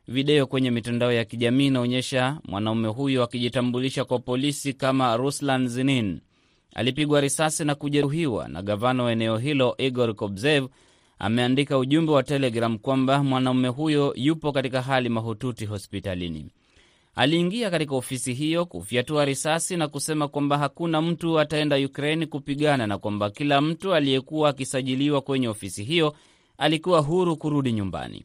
Video 0.09 0.47
kwenye 0.47 0.71
mitandao 0.71 1.13
ya 1.13 1.25
kijamii 1.25 1.67
inaonyesha 1.67 2.39
mwanaume 2.49 2.89
huyo 2.89 3.23
akijitambulisha 3.23 4.05
kwa 4.05 4.19
polisi 4.19 4.73
kama 4.73 5.17
Ruslan 5.17 5.69
Zinin. 5.69 6.21
Alipigwa 6.75 7.21
risasi 7.21 7.65
na 7.65 7.75
kujeruhiwa, 7.75 8.49
na 8.49 8.63
gavana 8.63 9.03
wa 9.03 9.13
eneo 9.13 9.39
hilo 9.39 9.75
Igor 9.79 10.15
Kobzev 10.15 10.67
ameandika 11.19 11.79
ujumbe 11.79 12.13
wa 12.13 12.23
Telegram 12.23 12.79
kwamba 12.79 13.23
mwanaume 13.25 13.69
huyo 13.69 14.13
yupo 14.17 14.53
katika 14.53 14.83
hali 14.83 15.09
mahututi 15.09 15.67
hospitalini. 15.67 16.51
Aliingia 17.15 17.71
katika 17.71 17.95
ofisi 17.95 18.33
hiyo 18.35 18.67
kufyatua 18.67 19.25
risasi 19.25 19.77
na 19.77 19.89
kusema 19.89 20.29
kwamba 20.29 20.59
hakuna 20.59 21.03
mtu 21.03 21.41
ataenda 21.41 21.77
Ukraini 21.77 22.27
kupigana 22.27 22.87
na 22.87 22.99
kwamba 22.99 23.31
kila 23.31 23.61
mtu 23.61 23.95
aliyekuwa 23.95 24.49
akisajiliwa 24.51 25.21
kwenye 25.21 25.49
ofisi 25.49 25.85
hiyo 25.85 26.15
alikuwa 26.59 27.01
huru 27.01 27.37
kurudi 27.37 27.73
nyumbani. 27.73 28.25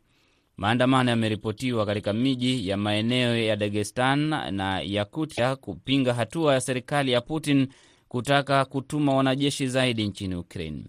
Maandamano 0.57 1.09
yameripotiwa 1.09 1.85
katika 1.85 2.13
miji 2.13 2.67
ya 2.69 2.77
maeneo 2.77 3.37
ya 3.37 3.55
Dagestan 3.55 4.19
na 4.51 4.81
Yakutia 4.81 5.55
kupinga 5.55 6.13
hatua 6.13 6.53
ya 6.53 6.61
serikali 6.61 7.11
ya 7.11 7.21
Putin 7.21 7.67
kutaka 8.09 8.65
kutuma 8.65 9.13
wanajeshi 9.15 9.67
zaidi 9.67 10.07
nchini 10.07 10.35
Ukraine. 10.35 10.83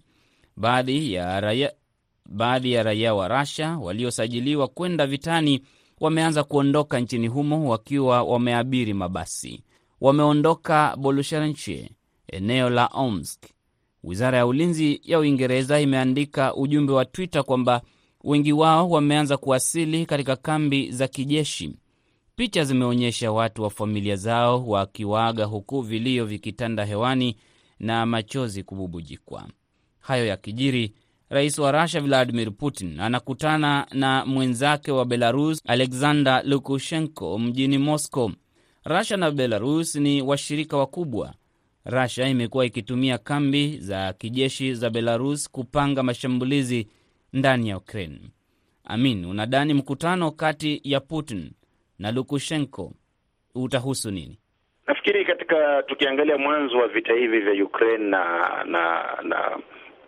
Baadhi 0.57 1.13
ya 1.13 1.41
raia 1.41 1.71
baadhi 2.29 2.71
ya 2.73 2.83
raia 2.83 3.13
wa 3.13 3.27
Russia 3.27 3.77
waliosajiliwa 3.77 4.67
kwenda 4.67 5.07
vitani 5.07 5.61
wameanza 5.99 6.43
kuondoka 6.43 6.99
nchini 6.99 7.27
humo 7.27 7.69
wakiwa 7.69 8.23
wameabiri 8.23 8.93
mabasi. 8.93 9.63
Wameondoka 10.01 10.95
Bolushanshe, 10.97 11.91
eneo 12.27 12.69
la 12.69 12.85
Omsk, 12.87 13.43
Wizara 14.03 14.37
ya 14.37 14.45
ulinzi 14.45 15.01
ya 15.03 15.19
Uingereza 15.19 15.79
imeandika 15.81 16.55
ujumbe 16.55 16.93
wa 16.93 17.05
Twitter 17.05 17.43
kwamba 17.43 17.81
wengi 18.23 18.53
wao 18.53 18.89
wameanza 18.89 19.37
kuwasili 19.37 20.05
katika 20.05 20.35
kambi 20.35 20.91
za 20.91 21.07
kijeshi. 21.07 21.75
Picha 22.41 22.63
zimeonyesha 22.63 23.31
watu 23.31 23.63
wa 23.63 23.69
familia 23.69 24.15
zao 24.15 24.67
wakiwaaga 24.67 25.45
huku 25.45 25.81
vilio 25.81 26.25
vikitanda 26.25 26.85
hewani 26.85 27.37
na 27.79 28.05
machozi 28.05 28.63
kububujikwa. 28.63 29.47
Hayo 29.99 30.25
yakijiri, 30.25 30.93
rais 31.29 31.59
wa 31.59 31.71
Rusia 31.71 32.01
Vladimir 32.01 32.51
Putin 32.51 32.99
anakutana 32.99 33.87
na 33.91 34.25
mwenzake 34.25 34.91
wa 34.91 35.05
Belarus 35.05 35.61
Alexander 35.65 36.41
Lukashenko 36.45 37.39
mjini 37.39 37.77
Moscow. 37.77 38.31
Rusia 38.83 39.17
na 39.17 39.31
Belarus 39.31 39.95
ni 39.95 40.21
washirika 40.21 40.77
wakubwa. 40.77 41.33
Rusia 41.85 42.27
imekuwa 42.27 42.65
ikitumia 42.65 43.17
kambi 43.17 43.77
za 43.77 44.13
kijeshi 44.13 44.73
za 44.75 44.89
Belarus 44.89 45.49
kupanga 45.49 46.03
mashambulizi 46.03 46.87
ndani 47.33 47.69
ya 47.69 47.77
Ukraine. 47.77 48.19
Amin, 48.83 49.25
unadhani 49.25 49.73
mkutano 49.73 50.31
kati 50.31 50.81
ya 50.83 50.99
Putin 50.99 51.51
na 52.01 52.11
Lukashenko 52.11 52.91
utahusu 53.55 54.11
nini? 54.11 54.39
Nafikiri 54.87 55.25
katika 55.25 55.83
tukiangalia 55.83 56.37
mwanzo 56.37 56.77
wa 56.77 56.87
vita 56.87 57.13
hivi 57.13 57.39
vya 57.39 57.63
Ukraine 57.65 58.03
na 58.09 58.23
na 58.65 59.03
na 59.23 59.57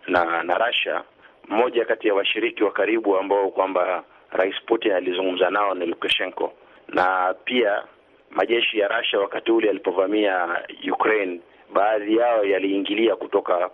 na, 0.06 0.42
na 0.42 0.58
Russia, 0.66 1.02
mmoja 1.48 1.84
kati 1.84 2.08
ya 2.08 2.14
washiriki 2.14 2.64
wa 2.64 2.72
karibu 2.72 3.16
ambao 3.16 3.50
kwamba 3.50 4.04
Rais 4.30 4.54
Putin 4.66 4.92
alizungumza 4.92 5.50
nao 5.50 5.74
ni 5.74 5.86
Lukashenko, 5.86 6.52
na 6.88 7.34
pia 7.44 7.82
majeshi 8.30 8.78
ya 8.78 8.88
Russia 8.88 9.18
wakati 9.20 9.50
ule 9.52 9.66
yalipovamia 9.66 10.62
Ukraine, 10.92 11.40
baadhi 11.74 12.16
yao 12.16 12.44
yaliingilia 12.44 13.16
kutoka 13.16 13.70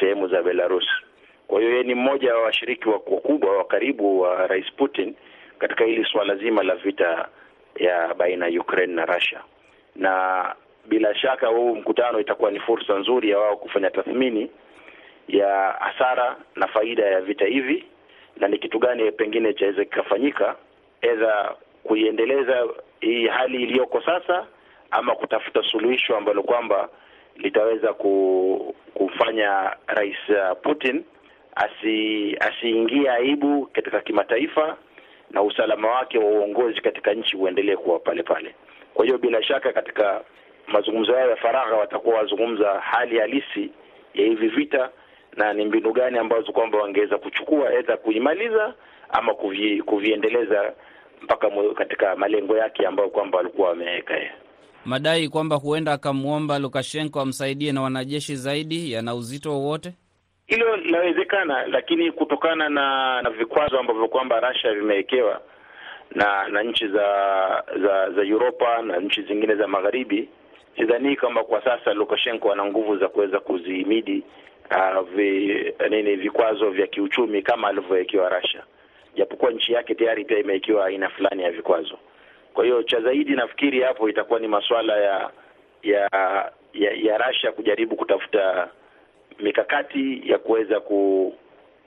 sehemu 0.00 0.28
za 0.28 0.42
Belarus. 0.42 0.86
Kwa 1.46 1.60
hiyo 1.60 1.70
yeye 1.72 1.82
ni 1.84 1.94
mmoja 1.94 2.34
wa 2.34 2.42
washiriki 2.42 2.88
wakubwa 2.88 3.56
wa 3.56 3.64
karibu 3.64 4.20
wa 4.20 4.46
Rais 4.46 4.66
Putin 4.76 5.14
katika 5.58 5.84
hili 5.84 6.04
suala 6.12 6.36
zima 6.36 6.62
la 6.62 6.74
vita 6.74 7.28
ya 7.78 8.14
baina 8.14 8.46
ya 8.48 8.60
Ukraine 8.60 8.94
na 8.94 9.04
Russia, 9.04 9.40
na 9.96 10.54
bila 10.88 11.14
shaka 11.14 11.46
huu 11.46 11.74
mkutano 11.74 12.20
itakuwa 12.20 12.50
ni 12.50 12.60
fursa 12.60 12.98
nzuri 12.98 13.30
ya 13.30 13.38
wao 13.38 13.56
kufanya 13.56 13.90
tathmini 13.90 14.50
ya 15.28 15.76
hasara 15.80 16.36
na 16.56 16.66
faida 16.68 17.04
ya 17.06 17.20
vita 17.20 17.44
hivi, 17.46 17.84
na 18.36 18.48
ni 18.48 18.58
kitu 18.58 18.78
gani 18.78 19.12
pengine 19.12 19.54
chaweza 19.54 19.84
kikafanyika, 19.84 20.56
aidha 21.02 21.54
kuiendeleza 21.82 22.66
hii 23.00 23.26
hali 23.26 23.62
iliyoko 23.62 24.00
sasa, 24.02 24.46
ama 24.90 25.14
kutafuta 25.14 25.62
suluhisho 25.62 26.16
ambalo 26.16 26.42
kwamba 26.42 26.88
litaweza 27.36 27.92
kumfanya 28.94 29.76
Rais 29.86 30.16
Putin 30.62 31.04
asi 31.56 33.08
aibu 33.08 33.66
katika 33.72 34.00
kimataifa 34.00 34.76
na 35.36 35.42
usalama 35.42 35.88
wake 35.88 36.18
wa 36.18 36.24
uongozi 36.24 36.80
katika 36.80 37.14
nchi 37.14 37.36
uendelee 37.36 37.76
kuwa 37.76 37.98
pale 37.98 38.22
pale. 38.22 38.54
Kwa 38.94 39.04
hiyo 39.04 39.18
bila 39.18 39.42
shaka 39.42 39.72
katika 39.72 40.20
mazungumzo 40.66 41.12
yao 41.12 41.30
ya 41.30 41.36
faragha 41.36 41.74
watakuwa 41.76 42.16
wazungumza 42.18 42.80
hali 42.80 43.18
halisi 43.18 43.70
ya 44.14 44.24
hivi 44.26 44.48
vita 44.48 44.90
na 45.36 45.52
ni 45.52 45.64
mbinu 45.64 45.92
gani 45.92 46.18
ambazo 46.18 46.52
kwamba 46.52 46.78
wangeweza 46.78 47.18
kuchukua 47.18 47.68
aidha 47.70 47.96
kuimaliza 47.96 48.74
ama 49.08 49.34
kuvi, 49.34 49.82
kuviendeleza 49.82 50.72
mpaka 51.22 51.50
katika 51.74 52.16
malengo 52.16 52.56
yake 52.56 52.86
ambayo 52.86 53.08
kwamba 53.10 53.38
walikuwa 53.38 53.68
wameweka. 53.68 54.14
Madai 54.84 55.28
kwamba 55.28 55.56
huenda 55.56 55.92
akamwomba 55.92 56.58
Lukashenko 56.58 57.20
amsaidie 57.20 57.72
na 57.72 57.82
wanajeshi 57.82 58.36
zaidi 58.36 58.92
yana 58.92 59.14
uzito 59.14 59.50
wowote? 59.52 59.92
Hilo 60.46 60.76
linawezekana, 60.76 61.66
lakini 61.66 62.12
kutokana 62.12 62.68
na 62.68 63.22
na 63.22 63.30
vikwazo 63.30 63.78
ambavyo 63.78 64.08
kwamba 64.08 64.40
Russia 64.40 64.74
vimewekewa 64.74 65.40
na 66.14 66.48
na 66.48 66.62
nchi 66.62 66.88
za 66.88 67.64
za 67.82 68.10
za 68.10 68.22
Europa 68.22 68.82
na 68.82 68.96
nchi 68.96 69.22
zingine 69.22 69.54
za 69.54 69.66
magharibi, 69.68 70.28
sidhani 70.76 71.16
kwamba 71.16 71.44
kwa 71.44 71.64
sasa 71.64 71.94
Lukashenko 71.94 72.52
ana 72.52 72.64
nguvu 72.64 72.96
za 72.96 73.08
kuweza 73.08 73.40
kuzihimidi 73.40 74.22
uh, 74.70 75.08
vi, 75.08 75.54
nini 75.90 76.16
vikwazo 76.16 76.70
vya 76.70 76.86
kiuchumi 76.86 77.42
kama 77.42 77.68
alivyowekewa 77.68 78.28
Russia, 78.28 78.62
japokuwa 79.16 79.50
nchi 79.50 79.72
yake 79.72 79.94
tayari 79.94 80.24
pia 80.24 80.38
imewekewa 80.38 80.86
aina 80.86 81.08
fulani 81.08 81.42
ya 81.42 81.50
vikwazo. 81.50 81.98
Kwa 82.54 82.64
hiyo 82.64 82.82
cha 82.82 83.00
zaidi 83.00 83.32
nafikiri 83.32 83.80
hapo 83.82 84.08
itakuwa 84.08 84.40
ni 84.40 84.48
masuala 84.48 84.96
ya 84.96 85.30
ya 85.82 86.08
ya, 86.74 86.90
ya 86.92 87.18
Russia 87.18 87.52
kujaribu 87.52 87.96
kutafuta 87.96 88.68
mikakati 89.38 90.22
ya 90.30 90.38
kuweza 90.38 90.80
ku, 90.80 91.34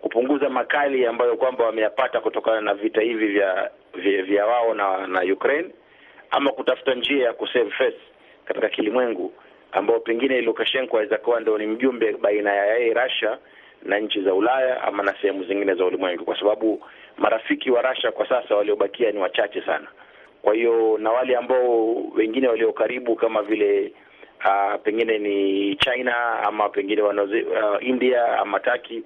kupunguza 0.01 0.49
makali 0.49 1.05
ambayo 1.05 1.38
kwamba 1.38 1.65
wameyapata 1.65 2.19
kutokana 2.21 2.62
na 2.62 2.73
vita 2.73 3.01
hivi 3.01 3.27
vya 3.27 3.71
vya, 3.93 4.23
vya 4.23 4.45
wao 4.45 4.73
na 4.73 5.07
na 5.07 5.33
Ukraine, 5.33 5.69
ama 6.31 6.51
kutafuta 6.51 6.95
njia 6.95 7.25
ya 7.25 7.33
kusave 7.33 7.71
face 7.71 7.99
katika 8.45 8.69
kilimwengu 8.69 9.33
ambao 9.71 9.99
pengine 9.99 10.41
Lukashenko 10.41 10.97
aweza 10.97 11.17
kuwa 11.17 11.39
ndio 11.39 11.57
ni 11.57 11.67
mjumbe 11.67 12.12
baina 12.13 12.53
ya 12.55 12.65
yeye 12.77 12.93
Russia 12.93 13.38
na 13.83 13.99
nchi 13.99 14.21
za 14.21 14.33
Ulaya 14.33 14.83
ama 14.83 15.03
na 15.03 15.13
sehemu 15.21 15.43
zingine 15.43 15.75
za 15.75 15.85
ulimwengu, 15.85 16.25
kwa 16.25 16.39
sababu 16.39 16.81
marafiki 17.17 17.71
wa 17.71 17.81
Russia 17.81 18.12
kwa 18.12 18.29
sasa 18.29 18.55
waliobakia 18.55 19.12
ni 19.12 19.19
wachache 19.19 19.62
sana. 19.62 19.88
Kwa 20.41 20.53
hiyo 20.53 20.97
na 20.97 21.12
wale 21.12 21.35
ambao 21.35 21.95
wengine 22.15 22.47
walio 22.47 22.73
karibu 22.73 23.15
kama 23.15 23.41
vile 23.41 23.93
uh, 24.45 24.82
pengine 24.84 25.17
ni 25.17 25.75
China 25.75 26.39
ama 26.43 26.69
pengine 26.69 27.02
wanoze, 27.02 27.41
uh, 27.41 27.88
India 27.88 28.39
ama 28.39 28.60
Turkey 28.60 29.02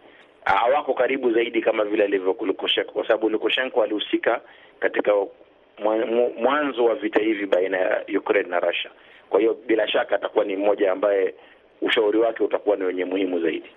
hawako 0.46 0.92
uh, 0.92 0.98
karibu 0.98 1.32
zaidi 1.34 1.62
kama 1.62 1.86
vile 1.86 2.04
alivyo 2.04 2.36
Lukashenko, 2.42 2.92
kwa 2.92 3.08
sababu 3.08 3.30
Lukashenko 3.30 3.84
alihusika 3.84 4.42
katika 4.80 5.12
mwanzo 6.42 6.86
wa 6.86 6.96
vita 6.96 7.22
hivi 7.22 7.46
baina 7.46 7.78
ya 7.78 8.04
Ukraine 8.20 8.50
na 8.50 8.60
Russia. 8.60 8.92
Kwa 9.30 9.40
hiyo 9.40 9.58
bila 9.68 9.88
shaka 9.88 10.16
atakuwa 10.16 10.46
ni 10.46 10.56
mmoja 10.56 10.92
ambaye 10.92 11.34
ushauri 11.82 12.20
wake 12.20 12.44
utakuwa 12.44 12.76
ni 12.76 12.84
wenye 12.84 13.06
muhimu 13.06 13.40
zaidi. 13.42 13.70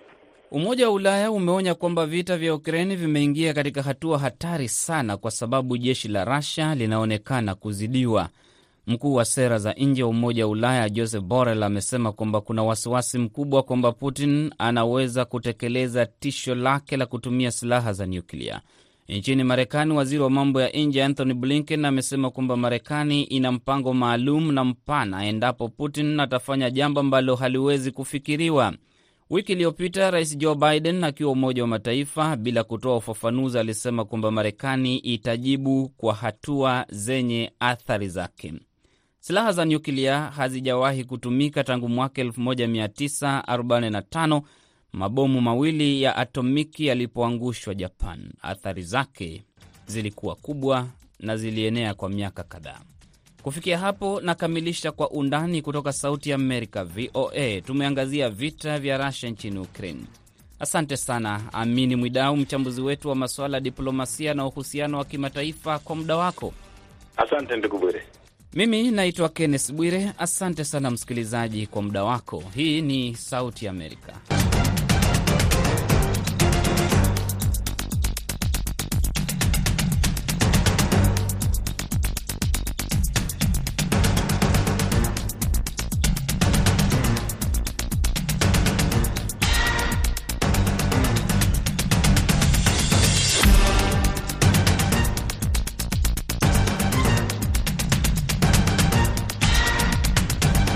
Umoja 0.51 0.89
wa 0.89 0.95
Ulaya 0.95 1.31
umeonya 1.31 1.75
kwamba 1.75 2.07
vita 2.07 2.37
vya 2.37 2.55
Ukraini 2.55 2.97
vimeingia 2.97 3.55
katika 3.55 3.83
hatua 3.83 4.19
hatari 4.19 4.69
sana 4.69 5.17
kwa 5.17 5.31
sababu 5.31 5.77
jeshi 5.79 6.09
la 6.09 6.25
Russia 6.25 6.75
linaonekana 6.75 7.55
kuzidiwa. 7.55 8.29
Mkuu 8.87 9.15
wa 9.15 9.25
sera 9.25 9.59
za 9.59 9.73
nje 9.73 10.03
wa 10.03 10.09
Umoja 10.09 10.45
wa 10.47 10.53
Ulaya 10.53 10.89
Joseph 10.89 11.23
Borrell 11.25 11.63
amesema 11.63 12.13
kwamba 12.13 12.41
kuna 12.41 12.63
wasiwasi 12.63 13.19
mkubwa 13.19 13.63
kwamba 13.63 13.93
Putin 13.93 14.55
anaweza 14.59 15.25
kutekeleza 15.25 16.07
tisho 16.07 16.55
lake 16.55 16.97
la 16.97 17.07
kutumia 17.07 17.51
silaha 17.51 17.93
za 17.93 18.07
nyuklia. 18.07 18.61
Nchini 19.09 19.45
Marekani, 19.45 19.93
waziri 19.93 20.23
wa 20.23 20.31
mambo 20.31 20.61
ya 20.61 20.69
nje 20.71 21.05
Anthony 21.05 21.35
Blinken 21.35 21.85
amesema 21.85 22.31
kwamba 22.31 22.57
Marekani 22.57 23.23
ina 23.23 23.53
mpango 23.53 23.95
maalum 23.95 24.53
na 24.53 24.65
mpana 24.65 25.25
endapo 25.27 25.69
Putin 25.69 26.21
atafanya 26.21 26.71
jambo 26.71 27.01
ambalo 27.01 27.35
haliwezi 27.37 27.91
kufikiriwa. 27.91 28.73
Wiki 29.31 29.53
iliyopita 29.53 30.11
Rais 30.11 30.39
Joe 30.39 30.55
Biden 30.55 31.05
akiwa 31.05 31.33
Umoja 31.33 31.63
wa 31.63 31.69
Mataifa, 31.69 32.37
bila 32.37 32.65
kutoa 32.65 32.97
ufafanuzi, 32.97 33.59
alisema 33.59 34.05
kwamba 34.05 34.31
Marekani 34.31 34.99
itajibu 34.99 35.89
kwa 35.89 36.15
hatua 36.15 36.87
zenye 36.89 37.53
athari 37.61 38.09
zake. 38.09 38.55
Silaha 39.27 39.53
za 39.53 39.65
nyuklia 39.65 40.21
hazijawahi 40.21 41.05
kutumika 41.05 41.65
tangu 41.65 41.89
mwaka 41.89 42.23
1945 42.23 44.43
mabomu 44.93 45.41
mawili 45.41 46.03
ya 46.03 46.17
atomiki 46.17 46.87
yalipoangushwa 46.87 47.75
Japan. 47.75 48.33
Athari 48.43 48.83
zake 48.83 49.43
zilikuwa 49.87 50.35
kubwa 50.35 50.87
na 51.21 51.37
zilienea 51.37 51.95
kwa 51.95 52.09
miaka 52.09 52.43
kadhaa. 52.43 52.81
Kufikia 53.43 53.79
hapo 53.79 54.21
nakamilisha 54.21 54.93
kwa 54.93 55.11
undani 55.11 55.63
kutoka 55.63 55.93
Sauti 55.93 56.31
ya 56.31 56.35
Amerika, 56.37 56.85
VOA. 56.85 57.61
Tumeangazia 57.61 58.31
vita 58.31 58.79
vya 58.79 59.07
Rusia 59.07 59.31
nchini 59.31 59.59
Ukraine. 59.59 60.05
Asante 60.59 60.97
sana 60.97 61.53
Amini 61.53 61.97
Mwidau, 61.97 62.37
mchambuzi 62.37 62.81
wetu 62.81 63.09
wa 63.09 63.15
masuala 63.15 63.57
ya 63.57 63.61
diplomasia 63.61 64.35
na 64.35 64.47
uhusiano 64.47 64.99
wa 64.99 65.05
kimataifa, 65.05 65.79
kwa 65.79 65.97
muda 65.97 66.17
wako. 66.17 66.53
Asante 67.17 67.57
ndugu 67.57 67.79
Bwire. 67.79 68.03
Mimi 68.57 68.91
naitwa 68.91 69.29
Kenneth 69.29 69.73
Bwire. 69.73 70.13
Asante 70.19 70.65
sana 70.65 70.91
msikilizaji 70.91 71.67
kwa 71.67 71.83
muda 71.83 72.05
wako. 72.05 72.43
Hii 72.55 72.83
ni 72.83 73.15
Sauti 73.15 73.69
Amerika. 73.69 74.13